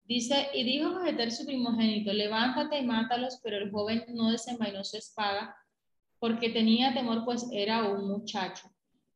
[0.04, 4.98] Dice, y dijo Jeter su primogénito, levántate y mátalos, pero el joven no desenvainó su
[4.98, 5.56] espada,
[6.20, 8.70] porque tenía temor, pues era un muchacho.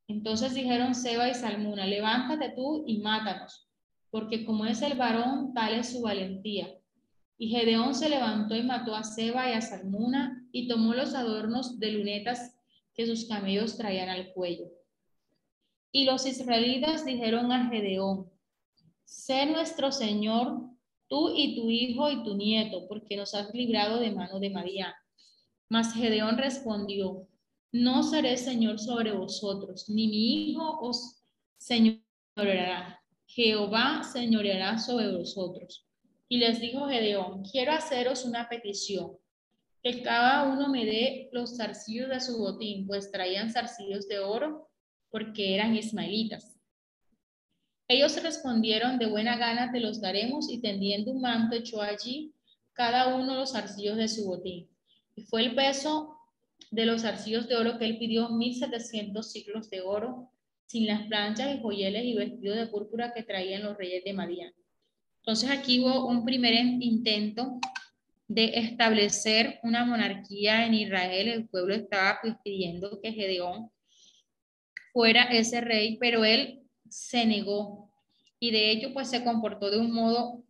[0.08, 3.69] Entonces dijeron Seba y Salmuna, levántate tú y mátanos,
[4.12, 6.76] porque como es el varón, tal es su valentía.
[7.38, 11.80] Y Gedeón se levantó y mató a Seba y a Salmuna, y tomó los adornos
[11.80, 12.58] de lunetas
[12.94, 14.66] que sus camellos traían al cuello.
[15.92, 18.30] Y los israelitas dijeron a Gedeón,
[19.06, 20.70] sé nuestro Señor,
[21.08, 24.96] tú y tu hijo y tu nieto, porque nos has librado de mano de María.
[25.70, 27.28] Mas Gedeón respondió,
[27.72, 31.24] no seré Señor sobre vosotros, ni mi hijo os
[31.58, 32.99] señoreará.
[33.32, 35.86] Jehová señoreará sobre vosotros.
[36.28, 39.18] Y les dijo Gedeón, quiero haceros una petición
[39.84, 44.70] que cada uno me dé los zarcillos de su botín, pues traían zarcillos de oro
[45.10, 46.56] porque eran ismaelitas.
[47.88, 52.34] Ellos respondieron, de buena gana te los daremos, y tendiendo un manto echó allí
[52.74, 54.70] cada uno los zarcillos de su botín.
[55.16, 56.18] Y fue el peso
[56.72, 60.32] de los zarcillos de oro que él pidió, 1700 ciclos de oro,
[60.70, 64.54] sin las planchas y joyeles y vestidos de púrpura que traían los reyes de Madián.
[65.22, 67.60] Entonces aquí hubo un primer intento
[68.28, 71.28] de establecer una monarquía en Israel.
[71.28, 73.72] El pueblo estaba pues, pidiendo que Gedeón
[74.94, 77.92] fuera ese rey, pero él se negó
[78.40, 80.44] y de hecho pues se comportó de un modo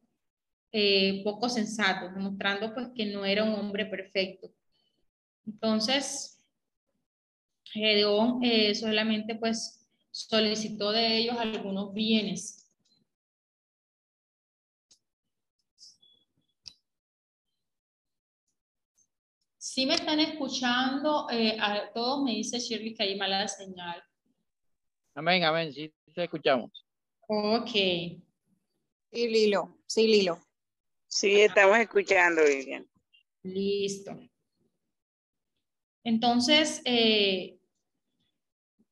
[0.74, 4.52] eh, poco sensato, demostrando pues que no era un hombre perfecto.
[5.48, 6.44] Entonces,
[7.64, 9.79] Gedeón eh, solamente pues
[10.28, 12.60] solicitó de ellos algunos bienes
[19.80, 24.04] Si me están escuchando, eh, a todos me dice Shirley que hay mala señal.
[25.14, 26.72] Amén, amén, sí, te escuchamos.
[27.28, 27.70] Ok.
[27.70, 28.20] Sí,
[29.12, 30.40] Lilo, sí, Lilo.
[31.08, 32.90] Sí, estamos escuchando, Vivian.
[33.44, 34.20] Listo.
[36.04, 37.59] Entonces, eh,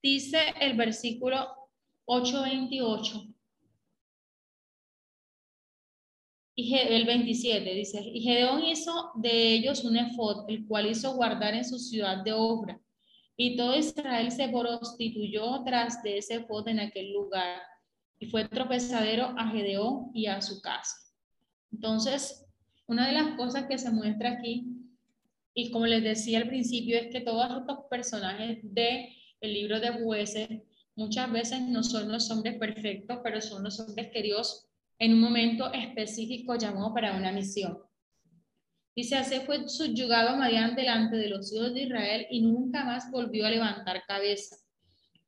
[0.02, 1.48] dice el versículo
[2.06, 3.28] 828.
[6.60, 11.54] Y el 27 dice, y Gedeón hizo de ellos un efod, el cual hizo guardar
[11.54, 12.82] en su ciudad de obra.
[13.36, 17.62] Y todo Israel se prostituyó tras de ese efod en aquel lugar.
[18.18, 20.96] Y fue tropezadero a Gedeón y a su casa.
[21.72, 22.48] Entonces,
[22.88, 24.66] una de las cosas que se muestra aquí,
[25.54, 29.10] y como les decía al principio, es que todos estos personajes del
[29.42, 30.50] el libro de jueces
[30.96, 34.68] muchas veces no son los hombres perfectos, pero son los hombres que Dios
[35.00, 37.78] en un momento específico llamó para una misión.
[38.96, 43.46] Dice, así fue subyugado Madián delante de los hijos de Israel y nunca más volvió
[43.46, 44.56] a levantar cabeza.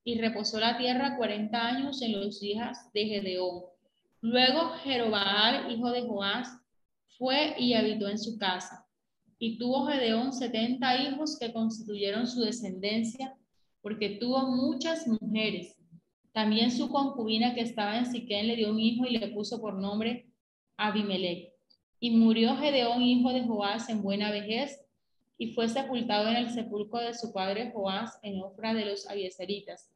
[0.04, 3.62] Y reposó la tierra cuarenta años en los hijas de Gedeón.
[4.22, 6.50] Luego Jerobaal, hijo de Joás,
[7.20, 8.88] fue y habitó en su casa.
[9.38, 13.36] Y tuvo Gedeón setenta hijos que constituyeron su descendencia,
[13.82, 15.80] porque tuvo muchas mujeres
[16.32, 19.74] también su concubina que estaba en Siquén le dio un hijo y le puso por
[19.74, 20.32] nombre
[20.78, 21.52] Abimelech.
[22.00, 24.80] Y murió Gedeón, hijo de Joás, en buena vejez,
[25.38, 29.92] y fue sepultado en el sepulcro de su padre Joás en Ofra de los Abieseritas.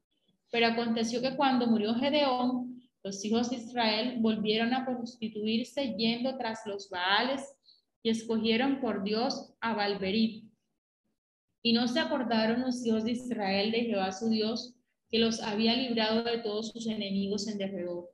[0.52, 6.66] Pero aconteció que cuando murió Gedeón, los hijos de Israel volvieron a constituirse yendo tras
[6.66, 7.56] los Baales
[8.02, 10.46] y escogieron por Dios a Balberit.
[11.64, 14.76] Y no se acordaron los hijos de Israel de Jehová su Dios,
[15.10, 18.10] que los había librado de todos sus enemigos en derredor,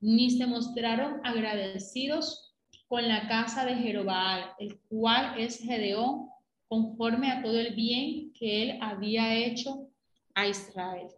[0.00, 2.54] ni se mostraron agradecidos
[2.86, 6.28] con la casa de Jerobaal, el cual es Gedeón,
[6.68, 9.88] conforme a todo el bien que él había hecho
[10.34, 11.08] a Israel.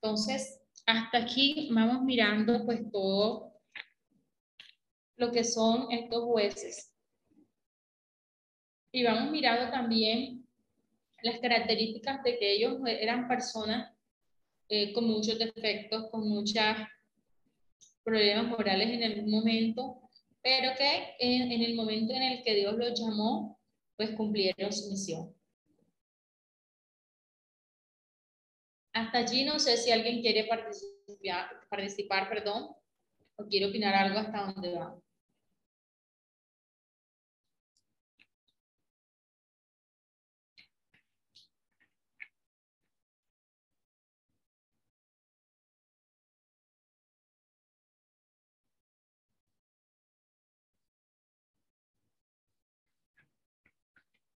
[0.00, 3.52] Entonces, hasta aquí vamos mirando pues todo
[5.16, 6.93] lo que son estos jueces.
[8.94, 10.46] Y vamos mirando también
[11.24, 13.92] las características de que ellos eran personas
[14.68, 16.62] eh, con muchos defectos, con muchos
[18.04, 20.00] problemas morales en algún momento,
[20.40, 23.58] pero que en, en el momento en el que Dios los llamó,
[23.96, 25.34] pues cumplieron su misión.
[28.92, 32.68] Hasta allí no sé si alguien quiere participar, participar perdón,
[33.34, 34.96] o quiere opinar algo hasta donde va.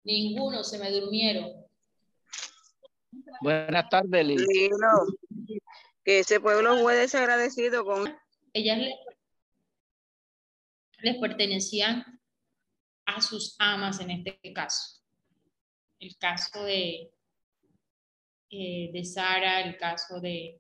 [0.08, 1.52] Ninguno, se me durmieron.
[3.42, 4.42] Buenas tardes, Lili.
[4.46, 5.60] Lilo,
[6.02, 8.16] que ese pueblo fue desagradecido con
[8.54, 8.94] Ellas les,
[11.00, 12.22] les pertenecían
[13.04, 15.02] a sus amas en este caso.
[16.00, 17.12] El caso de,
[18.48, 20.58] eh, de Sara, el caso de,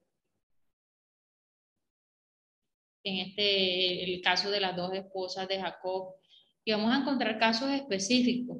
[3.02, 6.16] en este, el caso de las dos esposas de Jacob,
[6.66, 8.58] y vamos a encontrar casos específicos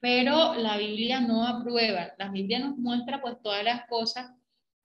[0.00, 2.12] pero la Biblia no aprueba.
[2.18, 4.32] La Biblia nos muestra pues todas las cosas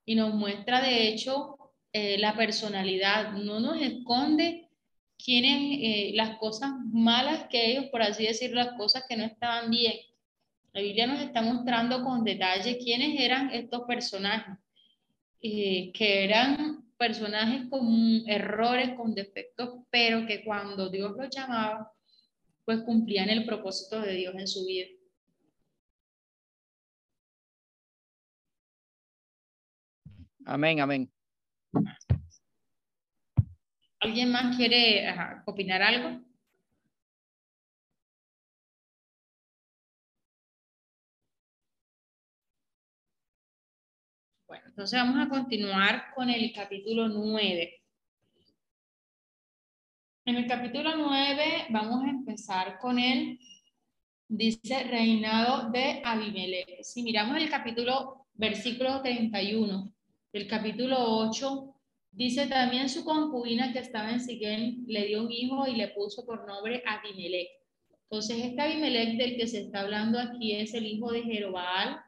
[0.05, 1.57] y nos muestra de hecho
[1.93, 4.69] eh, la personalidad, no nos esconde
[5.17, 9.69] quiénes, eh, las cosas malas que ellos, por así decirlo, las cosas que no estaban
[9.69, 9.93] bien.
[10.73, 14.57] La Biblia nos está mostrando con detalle quiénes eran estos personajes,
[15.41, 21.93] eh, que eran personajes con errores, con defectos, pero que cuando Dios los llamaba,
[22.65, 24.87] pues cumplían el propósito de Dios en su vida.
[30.45, 31.11] Amén, amén.
[33.99, 35.11] ¿Alguien más quiere
[35.45, 36.21] opinar algo?
[44.47, 47.81] Bueno, entonces vamos a continuar con el capítulo 9.
[50.25, 53.39] En el capítulo 9 vamos a empezar con el,
[54.27, 56.83] dice, reinado de Abimelech.
[56.83, 59.94] Si miramos el capítulo, versículo 31,
[60.35, 61.73] del capítulo 8,
[62.11, 66.25] dice también su concubina que estaba en Siquén le dio un hijo y le puso
[66.25, 67.47] por nombre Abimelech.
[68.03, 72.01] Entonces, este Abimelech del que se está hablando aquí es el hijo de Jerobaal.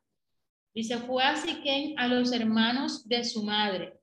[0.75, 3.97] Dice, fue a Siquén a los hermanos de su madre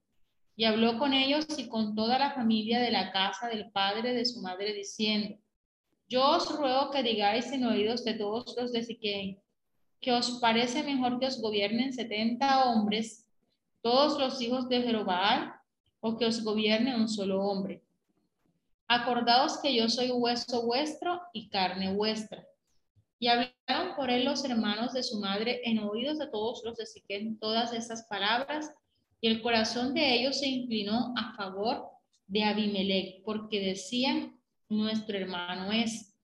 [0.57, 4.25] y habló con ellos y con toda la familia de la casa del padre de
[4.25, 5.37] su madre diciendo,
[6.09, 9.43] yo os ruego que digáis en oídos de todos los de Siquén,
[10.01, 13.24] que os parece mejor que os gobiernen setenta hombres
[13.85, 15.53] todos los hijos de Jerobaal,
[16.01, 17.83] o que os gobierne un solo hombre.
[18.89, 22.47] Acordaos que yo soy hueso vuestro y carne vuestra.
[23.19, 26.87] Y hablaron por él los hermanos de su madre en oídos de todos los de
[26.87, 28.75] Siquén todas esas palabras,
[29.21, 31.91] y el corazón de ellos se inclinó a favor
[32.27, 34.41] de Abimelech, porque decían,
[34.71, 36.15] nuestro hermano es.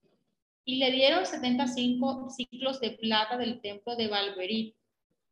[0.65, 4.74] Y le dieron 75 ciclos de plata del templo de Valverit,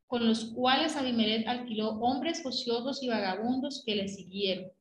[0.08, 4.72] con los cuales Abimelech alquiló hombres ociosos y vagabundos que le siguieron.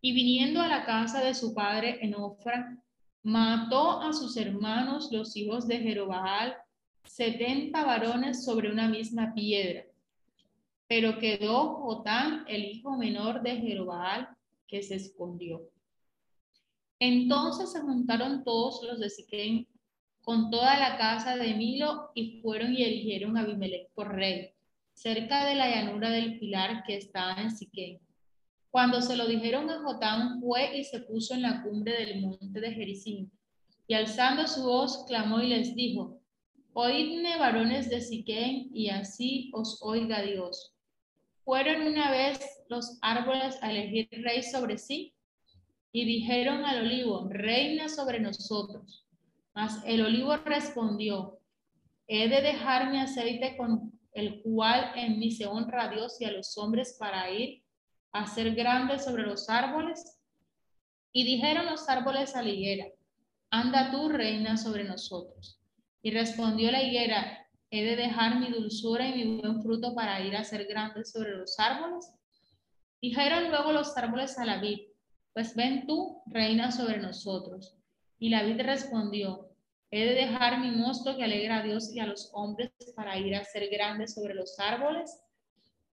[0.00, 2.82] Y viniendo a la casa de su padre en Ofra,
[3.22, 6.56] mató a sus hermanos, los hijos de Jerobaal,
[7.04, 9.84] setenta varones sobre una misma piedra.
[10.88, 14.28] Pero quedó Jotán, el hijo menor de Jerobaal,
[14.66, 15.68] que se escondió.
[16.98, 19.68] Entonces se juntaron todos los de Siquén
[20.26, 24.50] con toda la casa de Milo y fueron y eligieron a Abimelech por rey,
[24.92, 28.00] cerca de la llanura del Pilar que estaba en Siquén.
[28.72, 32.60] Cuando se lo dijeron a Jotán, fue y se puso en la cumbre del monte
[32.60, 33.30] de Jericín,
[33.86, 36.20] y alzando su voz, clamó y les dijo,
[36.72, 40.74] Oídme, varones de Siquén, y así os oiga Dios.
[41.44, 45.14] ¿Fueron una vez los árboles a elegir rey sobre sí?
[45.92, 49.05] Y dijeron al olivo, reina sobre nosotros.
[49.56, 51.40] Mas el olivo respondió,
[52.06, 56.26] he de dejar mi aceite con el cual en mí se honra a Dios y
[56.26, 57.62] a los hombres para ir
[58.12, 60.20] a ser grandes sobre los árboles?
[61.10, 62.84] Y dijeron los árboles a la higuera,
[63.50, 65.58] anda tú, reina, sobre nosotros.
[66.02, 70.36] Y respondió la higuera, he de dejar mi dulzura y mi buen fruto para ir
[70.36, 72.12] a ser grandes sobre los árboles.
[73.00, 74.80] Dijeron luego los árboles a la vid,
[75.32, 77.78] pues ven tú, reina, sobre nosotros.
[78.18, 79.45] Y la vid respondió,
[79.90, 83.34] he de dejar mi mosto que alegra a Dios y a los hombres para ir
[83.34, 85.20] a ser grandes sobre los árboles.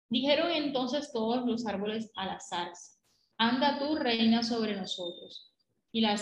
[0.10, 3.00] Dijeron entonces todos los árboles a la zarza,
[3.38, 5.54] anda tú, reina, sobre nosotros.
[5.92, 6.16] Y la,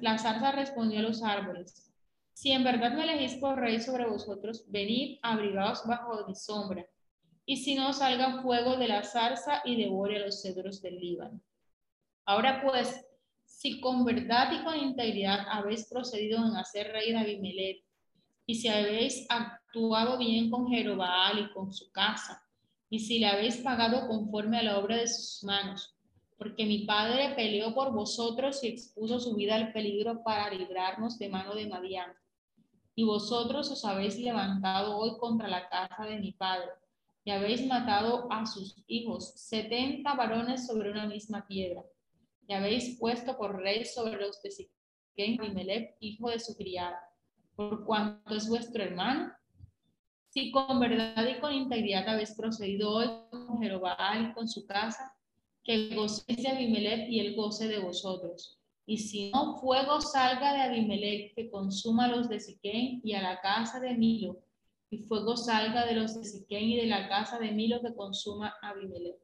[0.00, 1.90] la zarza respondió a los árboles,
[2.40, 6.86] si en verdad me elegís por rey sobre vosotros, venid abrigados bajo mi sombra.
[7.44, 11.38] Y si no, salga fuego de la zarza y devore a los cedros del Líbano.
[12.24, 13.04] Ahora pues,
[13.50, 17.84] si con verdad y con integridad habéis procedido en hacer rey de Abimelech,
[18.46, 22.42] y si habéis actuado bien con Jerobaal y con su casa,
[22.88, 25.94] y si le habéis pagado conforme a la obra de sus manos,
[26.38, 31.28] porque mi padre peleó por vosotros y expuso su vida al peligro para librarnos de
[31.28, 32.12] mano de Madián.
[32.94, 36.70] Y vosotros os habéis levantado hoy contra la casa de mi padre,
[37.24, 41.84] y habéis matado a sus hijos, setenta varones sobre una misma piedra
[42.50, 47.00] y habéis puesto por rey sobre los de Siquén Abimelech, hijo de su criada,
[47.54, 49.32] por cuanto es vuestro hermano.
[50.30, 55.14] Si con verdad y con integridad habéis procedido hoy con Jeroboam y con su casa,
[55.62, 58.58] que gocéis de Abimelech y él goce de vosotros.
[58.84, 63.22] Y si no, fuego salga de Abimelech que consuma a los de Siquén y a
[63.22, 64.40] la casa de Milo,
[64.90, 68.56] y fuego salga de los de Siquén y de la casa de Milo que consuma
[68.60, 69.20] a Abimelech.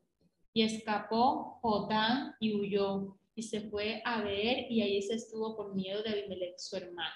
[0.53, 5.74] Y escapó Jotán y huyó, y se fue a ver, y ahí se estuvo por
[5.74, 7.14] miedo de Abimelech, su hermano.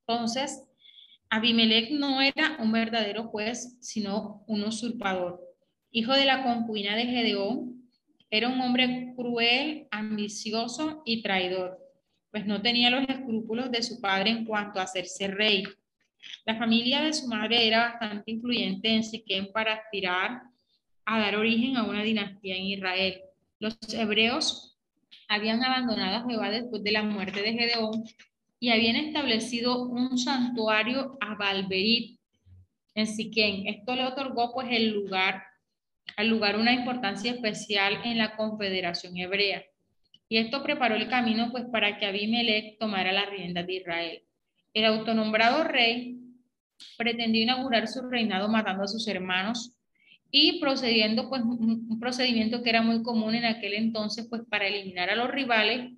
[0.00, 0.64] Entonces,
[1.28, 5.38] Abimelech no era un verdadero juez, sino un usurpador.
[5.90, 7.86] Hijo de la concubina de Gedeón,
[8.30, 11.78] era un hombre cruel, ambicioso y traidor,
[12.30, 15.64] pues no tenía los escrúpulos de su padre en cuanto a hacerse rey.
[16.46, 20.42] La familia de su madre era bastante influyente en Siquem para aspirar
[21.04, 23.20] a dar origen a una dinastía en Israel.
[23.58, 24.75] Los hebreos
[25.28, 28.04] habían abandonado a Jehová después de la muerte de Gedeón
[28.58, 32.18] y habían establecido un santuario a Balberit
[32.94, 33.66] en Siquén.
[33.66, 35.42] Esto le otorgó pues el lugar,
[36.16, 39.64] al lugar una importancia especial en la confederación hebrea.
[40.28, 44.22] Y esto preparó el camino pues para que Abimelech tomara las riendas de Israel.
[44.72, 46.18] El autonombrado rey
[46.96, 49.76] pretendió inaugurar su reinado matando a sus hermanos
[50.30, 55.10] y procediendo pues un procedimiento que era muy común en aquel entonces pues para eliminar
[55.10, 55.92] a los rivales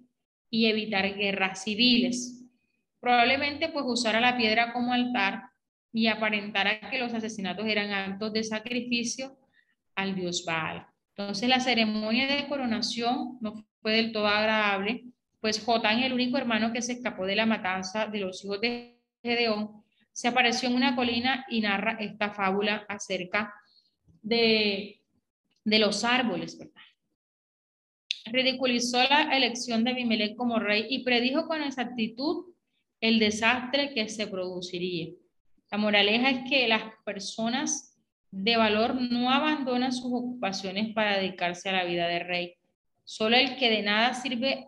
[0.51, 2.45] y evitar guerras civiles.
[3.01, 5.43] Probablemente pues usara la piedra como altar
[5.93, 9.39] y aparentara que los asesinatos eran actos de sacrificio
[9.95, 10.87] al dios Baal.
[11.17, 15.05] Entonces la ceremonia de coronación no fue del todo agradable,
[15.41, 19.01] pues Jotán, el único hermano que se escapó de la matanza de los hijos de
[19.23, 19.83] Gedeón,
[20.13, 23.55] se apareció en una colina y narra esta fábula acerca
[24.29, 25.01] de,
[25.65, 26.75] los árboles, ¿verdad?
[28.27, 32.47] Ridiculizó la elección de Abimelech como rey y predijo con exactitud
[33.01, 35.09] el desastre que se produciría.
[35.71, 37.99] La moraleja es que las personas
[38.31, 42.55] de valor no abandonan sus ocupaciones para dedicarse a la vida de rey.
[43.05, 44.67] Solo el que de nada sirve,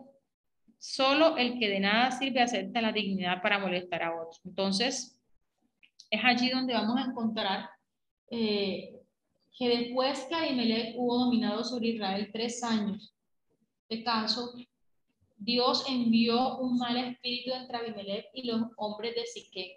[0.79, 4.41] solo el que de nada sirve acepta la dignidad para molestar a otros.
[4.45, 5.19] Entonces,
[6.09, 7.69] es allí donde vamos a encontrar
[8.31, 9.00] eh,
[9.57, 13.13] que después que Abimelech hubo dominado sobre Israel tres años
[13.89, 14.53] de caso,
[15.37, 19.71] Dios envió un mal espíritu entre Abimelech y los hombres de Siquén.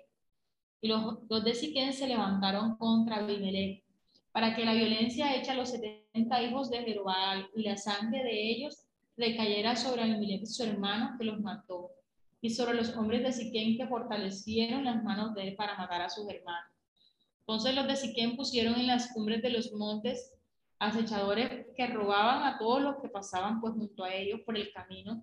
[0.80, 3.82] Y los, los de Siquén se levantaron contra Abimelech
[4.30, 8.51] para que la violencia hecha a los 70 hijos de Jeroboam y la sangre de
[8.51, 8.84] ellos
[9.16, 11.90] recayera sobre Abimelech su hermano que los mató
[12.40, 16.10] y sobre los hombres de Siquén que fortalecieron las manos de él para matar a
[16.10, 16.73] sus hermanos.
[17.47, 20.33] Entonces los de Siquén pusieron en las cumbres de los montes
[20.79, 25.23] acechadores que robaban a todos los que pasaban pues junto a ellos por el camino,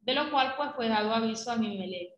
[0.00, 2.12] de lo cual pues fue dado aviso a Mimelech.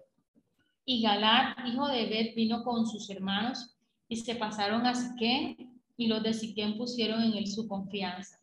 [0.85, 3.75] Y Galán, hijo de Bet, vino con sus hermanos
[4.07, 8.39] y se pasaron a Siquén y los de Siquén pusieron en él su confianza.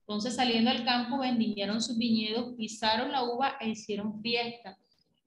[0.00, 4.76] Entonces saliendo al campo vendimieron sus viñedos, pisaron la uva e hicieron fiesta.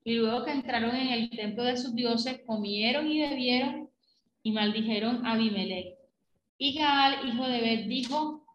[0.04, 3.87] Y luego que entraron en el templo de sus dioses, comieron y bebieron
[4.48, 5.98] y maldijeron a Abimelech.
[6.58, 8.46] Y Gaal, hijo de Bet, dijo,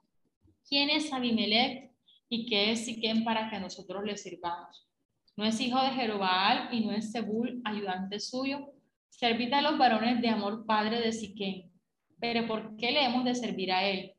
[0.66, 1.92] ¿quién es Abimelech
[2.30, 4.88] y qué es Siquem para que nosotros le sirvamos?
[5.36, 8.72] No es hijo de Jerobaal y no es Zebul, ayudante suyo.
[9.10, 11.70] Servid a los varones de amor padre de Siquem.
[12.18, 14.14] pero ¿por qué le hemos de servir a él?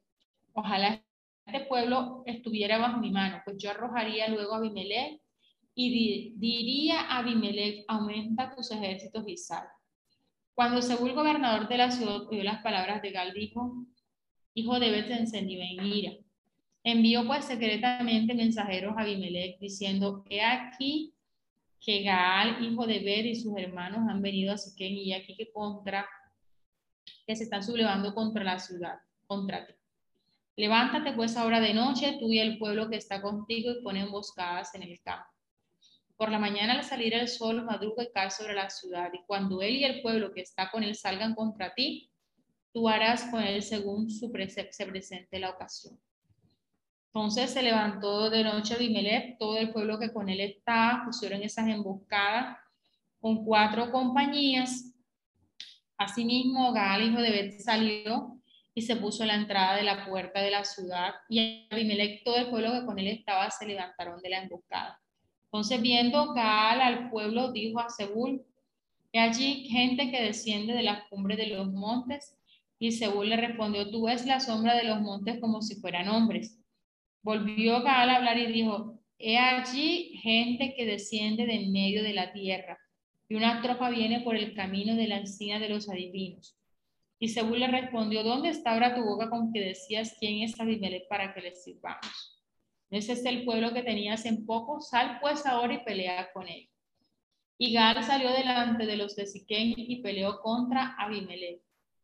[0.54, 1.04] Ojalá
[1.48, 5.20] este pueblo estuviera bajo mi mano, pues yo arrojaría luego a Abimelech
[5.74, 9.68] y diría a Abimelech, aumenta tus ejércitos y sal.
[10.56, 13.86] Cuando Seúl, gobernador de la ciudad, oyó las palabras de Gal, dijo,
[14.54, 16.14] hijo de Bet se encendió en ira.
[16.84, 21.14] Envió pues secretamente mensajeros a Abimelech diciendo, he aquí
[21.80, 25.52] que Gaal, hijo de Bet y sus hermanos han venido a Siquén y aquí que
[25.52, 26.08] contra,
[27.26, 29.74] que se están sublevando contra la ciudad, contra ti.
[30.56, 34.76] Levántate pues ahora de noche, tú y el pueblo que está contigo, y pon emboscadas
[34.76, 35.33] en el campo.
[36.24, 39.62] Por la mañana al salir el sol madruga y cae sobre la ciudad, y cuando
[39.62, 42.10] él y el pueblo que está con él salgan contra ti,
[42.72, 46.00] tú harás con él según su se presente la ocasión.
[47.08, 51.68] Entonces se levantó de noche Abimelech, todo el pueblo que con él estaba, pusieron esas
[51.68, 52.58] emboscadas
[53.20, 54.96] con cuatro compañías.
[55.98, 58.40] Asimismo, Gal, hijo de Bet, salió
[58.74, 62.38] y se puso a la entrada de la puerta de la ciudad, y Abimelech, todo
[62.38, 65.03] el pueblo que con él estaba, se levantaron de la emboscada.
[65.54, 68.44] Entonces, viendo Gaal al pueblo, dijo a Seúl,
[69.12, 72.36] he allí gente que desciende de las cumbres de los montes,
[72.80, 76.60] y Seúl le respondió, tú ves la sombra de los montes como si fueran hombres.
[77.22, 82.14] Volvió Gaal a hablar y dijo, he allí gente que desciende de en medio de
[82.14, 82.80] la tierra,
[83.30, 86.58] y una tropa viene por el camino de la encina de los adivinos.
[87.20, 91.08] Y Seúl le respondió, ¿dónde está ahora tu boca con que decías quién es Abimelech
[91.08, 92.33] para que le sirvamos?
[92.94, 96.70] Ese es el pueblo que tenías en poco, sal pues ahora y pelea con él.
[97.58, 101.62] Y Gal salió delante de los de Siquén y peleó contra Abimelech.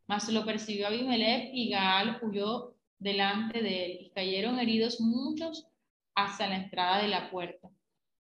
[0.07, 5.67] Mas lo persiguió Abimelech y Gaal huyó delante de él y cayeron heridos muchos
[6.15, 7.69] hasta la entrada de la puerta.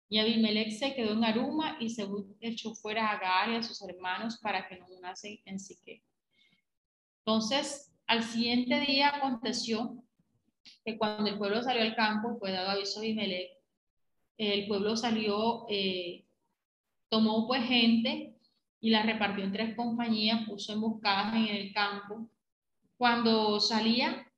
[0.09, 2.07] Y Abimelech se quedó en Aruma y se
[2.41, 6.03] echó fuera a Gaal y a sus hermanos para que no nacen en Siquén.
[7.25, 10.03] Entonces, al siguiente día aconteció
[10.85, 13.51] que cuando el pueblo salió al campo, fue dado aviso a Abimelech,
[14.39, 16.25] el pueblo salió, eh,
[17.09, 18.37] tomó pues gente
[18.81, 22.29] y la repartió en tres compañías, puso emboscadas en el campo.
[22.99, 24.31] Cuando salía,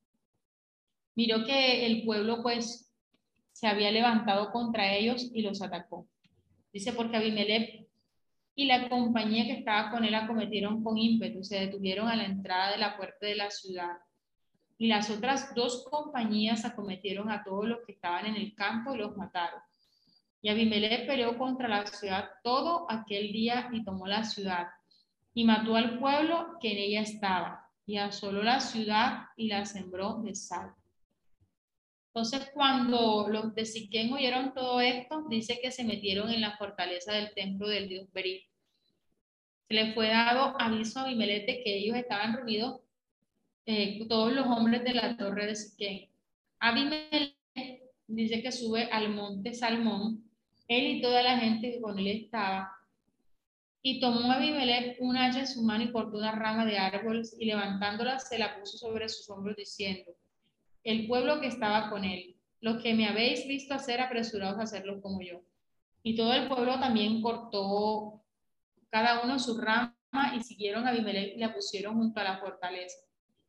[1.14, 2.94] miró que el pueblo pues
[3.52, 6.08] se había levantado contra ellos y los atacó.
[6.72, 7.88] Dice porque Abimelech
[8.54, 12.72] y la compañía que estaba con él acometieron con ímpetu, se detuvieron a la entrada
[12.72, 13.98] de la puerta de la ciudad.
[14.78, 18.98] Y las otras dos compañías acometieron a todos los que estaban en el campo y
[18.98, 19.60] los mataron.
[20.40, 24.68] Y Abimelech peleó contra la ciudad todo aquel día y tomó la ciudad
[25.34, 30.20] y mató al pueblo que en ella estaba y asoló la ciudad y la sembró
[30.22, 30.74] de sal.
[32.08, 37.12] Entonces, cuando los de Siquén oyeron todo esto, dice que se metieron en la fortaleza
[37.12, 38.42] del templo del dios Berit.
[39.68, 42.80] Se le fue dado aviso a Abimelech que ellos estaban reunidos,
[43.70, 46.08] eh, todos los hombres de la torre de Siquén.
[46.58, 47.36] Abimelech
[48.06, 50.24] dice que sube al monte Salmón,
[50.68, 52.72] él y toda la gente que con él estaba,
[53.82, 57.44] y tomó Abimelech un hacha en su mano y cortó una rama de árboles y
[57.44, 60.16] levantándola se la puso sobre sus hombros diciendo,
[60.82, 65.02] el pueblo que estaba con él, los que me habéis visto hacer apresurados a hacerlo
[65.02, 65.42] como yo.
[66.02, 68.22] Y todo el pueblo también cortó
[68.88, 69.94] cada uno su rama
[70.34, 73.07] y siguieron a Abimelech y la pusieron junto a la fortaleza.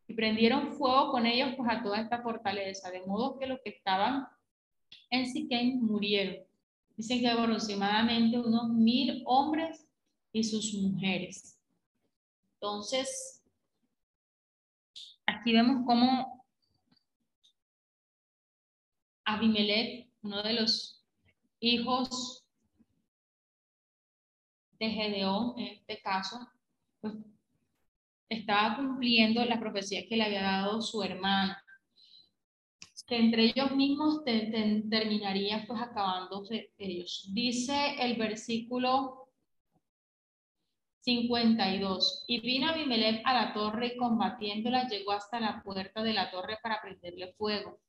[0.10, 3.70] Y prendieron fuego con ellos pues a toda esta fortaleza, de modo que los que
[3.70, 4.28] estaban
[5.12, 6.44] en Siquén murieron.
[6.98, 9.88] Dicen que aproximadamente unos mil hombres
[10.34, 11.60] y sus mujeres.
[12.56, 13.44] Entonces,
[15.28, 16.44] aquí vemos cómo
[19.26, 21.06] Abimelech, uno de los
[21.60, 22.44] hijos
[24.80, 26.50] de Gedeón, en este caso,
[27.00, 27.14] pues
[28.30, 31.56] estaba cumpliendo la profecía que le había dado su hermano,
[33.08, 37.28] que entre ellos mismos terminaría pues acabándose ellos.
[37.34, 39.20] Dice el versículo
[41.02, 42.26] 52.
[42.28, 46.60] Y vino Abimelech a la torre y combatiéndola llegó hasta la puerta de la torre
[46.62, 47.80] para prenderle fuego.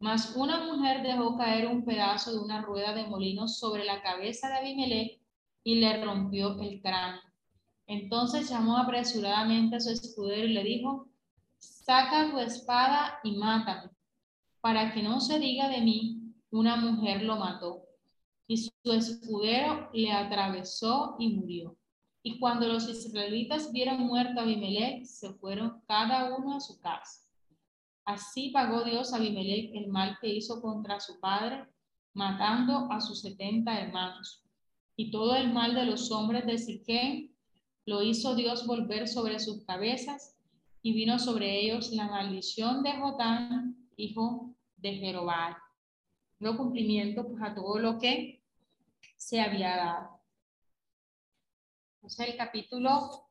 [0.00, 4.48] Mas una mujer dejó caer un pedazo de una rueda de molino sobre la cabeza
[4.48, 5.20] de Abimelech
[5.64, 7.27] y le rompió el cráneo.
[7.88, 11.08] Entonces llamó apresuradamente a su escudero y le dijo,
[11.58, 13.90] saca tu espada y mátame,
[14.60, 17.82] para que no se diga de mí, una mujer lo mató.
[18.46, 21.78] Y su escudero le atravesó y murió.
[22.22, 27.26] Y cuando los israelitas vieron muerto a Abimelech, se fueron cada uno a su casa.
[28.04, 31.66] Así pagó Dios a Abimelech el mal que hizo contra su padre,
[32.12, 34.44] matando a sus setenta hermanos.
[34.94, 37.37] Y todo el mal de los hombres de Siquén
[37.88, 40.36] lo hizo Dios volver sobre sus cabezas,
[40.82, 45.56] y vino sobre ellos la maldición de Jotán, hijo de Jerobal.
[46.38, 48.44] No cumplimiento pues, a todo lo que
[49.16, 50.20] se había dado.
[51.94, 53.26] Entonces el capítulo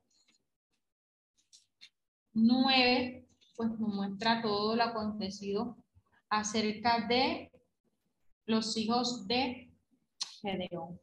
[2.33, 5.77] 9 pues nos muestra todo lo acontecido
[6.29, 7.51] acerca de
[8.47, 9.71] los hijos de
[10.41, 10.99] Gedeón.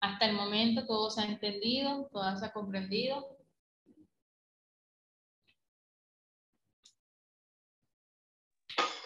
[0.00, 3.36] Hasta el momento todo se ha entendido, todo se ha comprendido.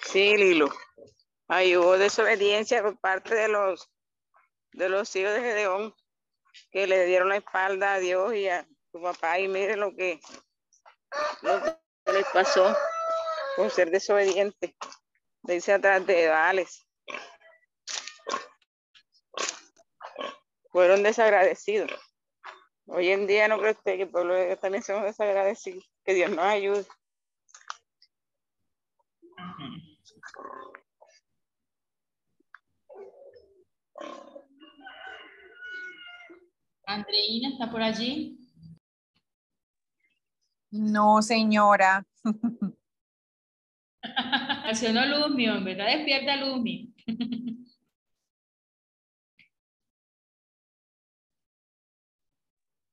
[0.03, 0.69] Sí, Lilo.
[1.49, 3.89] Ahí hubo desobediencia por parte de los
[4.73, 5.95] de los hijos de Gedeón
[6.71, 10.21] que le dieron la espalda a Dios y a su papá y mire lo que,
[11.43, 12.75] lo que les pasó
[13.57, 14.77] por ser desobediente.
[15.43, 16.87] Dice atrás de Vales.
[20.71, 21.91] Fueron desagradecidos.
[22.87, 25.85] Hoy en día no creo usted que el pueblo de Dios también somos desagradecidos.
[26.05, 26.87] Que Dios nos ayude.
[36.87, 38.39] Andreina está por allí.
[40.71, 42.07] No, señora.
[44.03, 45.05] Accionó
[45.49, 45.73] hombre.
[45.73, 46.95] Está despierta Luzmi.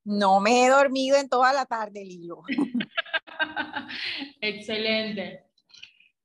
[0.08, 2.42] No me he dormido en toda la tarde, Lilo.
[4.42, 5.44] Excelente.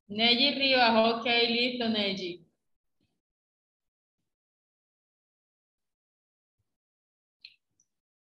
[0.06, 2.46] Neji Rivas, ok, listo, Neji.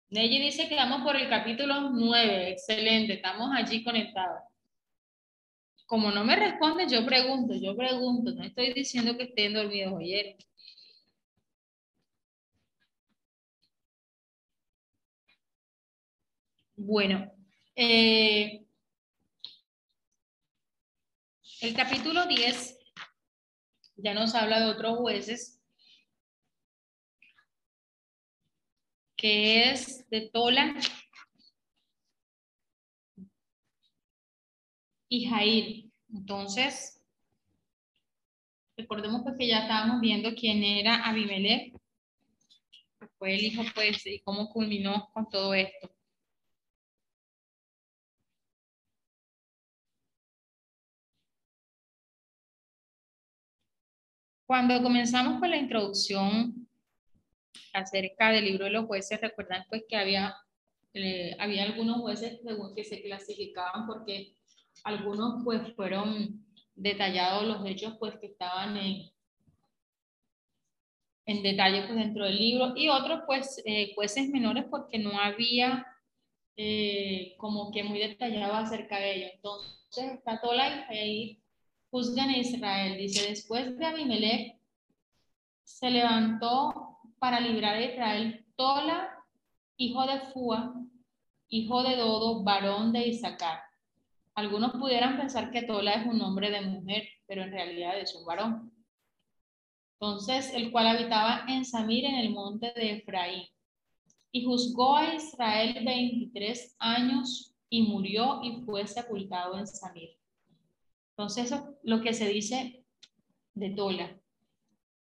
[0.09, 2.49] Neji dice que vamos por el capítulo 9.
[2.49, 4.41] Excelente, estamos allí conectados.
[5.85, 8.31] Como no me responde, yo pregunto, yo pregunto.
[8.31, 10.33] No estoy diciendo que estén dormidos, oyeron.
[16.85, 17.31] Bueno,
[17.77, 18.65] eh,
[21.61, 22.77] el capítulo 10
[23.95, 25.61] ya nos habla de otros jueces,
[29.15, 30.75] que es de Tola
[35.07, 35.89] y Jair.
[36.13, 37.01] Entonces,
[38.75, 41.71] recordemos pues que ya estábamos viendo quién era Abimelech,
[42.99, 45.92] que fue el hijo pues y cómo culminó con todo esto.
[54.53, 56.67] Cuando comenzamos con la introducción
[57.73, 60.35] acerca del libro de los jueces, recuerdan pues que había,
[60.93, 62.39] eh, había algunos jueces
[62.75, 64.35] que se clasificaban porque
[64.83, 69.09] algunos pues fueron detallados los hechos pues que estaban en,
[71.25, 75.83] en detalle pues dentro del libro y otros pues eh, jueces menores porque no había
[76.57, 79.27] eh, como que muy detallado acerca de ello.
[79.33, 81.42] Entonces está Tola y ahí
[81.93, 82.97] juzgan a Israel.
[82.97, 84.57] Dice, después de Abimelech
[85.63, 89.23] se levantó para librar a Israel Tola,
[89.77, 90.73] hijo de Fua,
[91.49, 93.59] hijo de Dodo, varón de Isaacar.
[94.33, 98.25] Algunos pudieran pensar que Tola es un nombre de mujer, pero en realidad es un
[98.25, 98.73] varón.
[99.99, 103.43] Entonces, el cual habitaba en Samir, en el monte de Efraín.
[104.31, 110.22] Y juzgó a Israel 23 años y murió y fue sepultado en Samir.
[111.15, 112.83] Entonces, eso es lo que se dice
[113.53, 114.19] de Tola.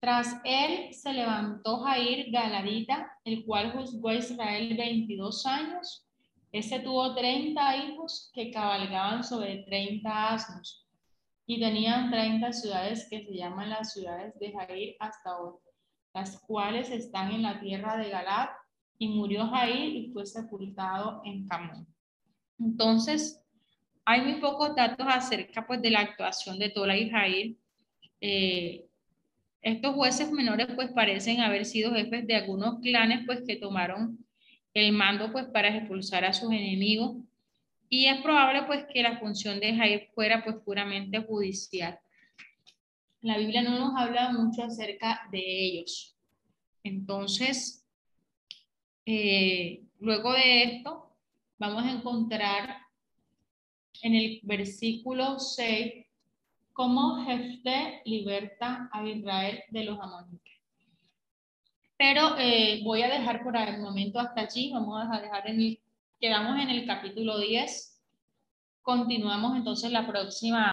[0.00, 6.06] Tras él se levantó Jair Galadita, el cual juzgó a Israel 22 años.
[6.52, 10.86] Ese tuvo 30 hijos que cabalgaban sobre 30 asnos
[11.46, 15.54] y tenían 30 ciudades que se llaman las ciudades de Jair hasta hoy,
[16.14, 18.48] las cuales están en la tierra de Galad.
[18.98, 21.86] Y murió Jair y fue sepultado en Camón.
[22.58, 23.42] Entonces,
[24.08, 27.56] hay muy pocos datos acerca pues, de la actuación de Tola y Jair.
[28.20, 28.86] Eh,
[29.60, 34.24] estos jueces menores pues parecen haber sido jefes de algunos clanes pues que tomaron
[34.74, 37.16] el mando pues para expulsar a sus enemigos
[37.88, 41.98] y es probable pues que la función de Jair fuera pues puramente judicial.
[43.22, 46.16] La Biblia no nos habla mucho acerca de ellos.
[46.84, 47.84] Entonces,
[49.04, 51.12] eh, luego de esto,
[51.58, 52.85] vamos a encontrar
[54.02, 56.06] en el versículo 6
[56.72, 60.52] cómo Jefte liberta a Israel de los amonitas.
[61.96, 65.80] Pero eh, voy a dejar por el momento hasta allí, vamos a dejar en el,
[66.20, 68.02] quedamos en el capítulo 10,
[68.82, 70.64] continuamos entonces la próxima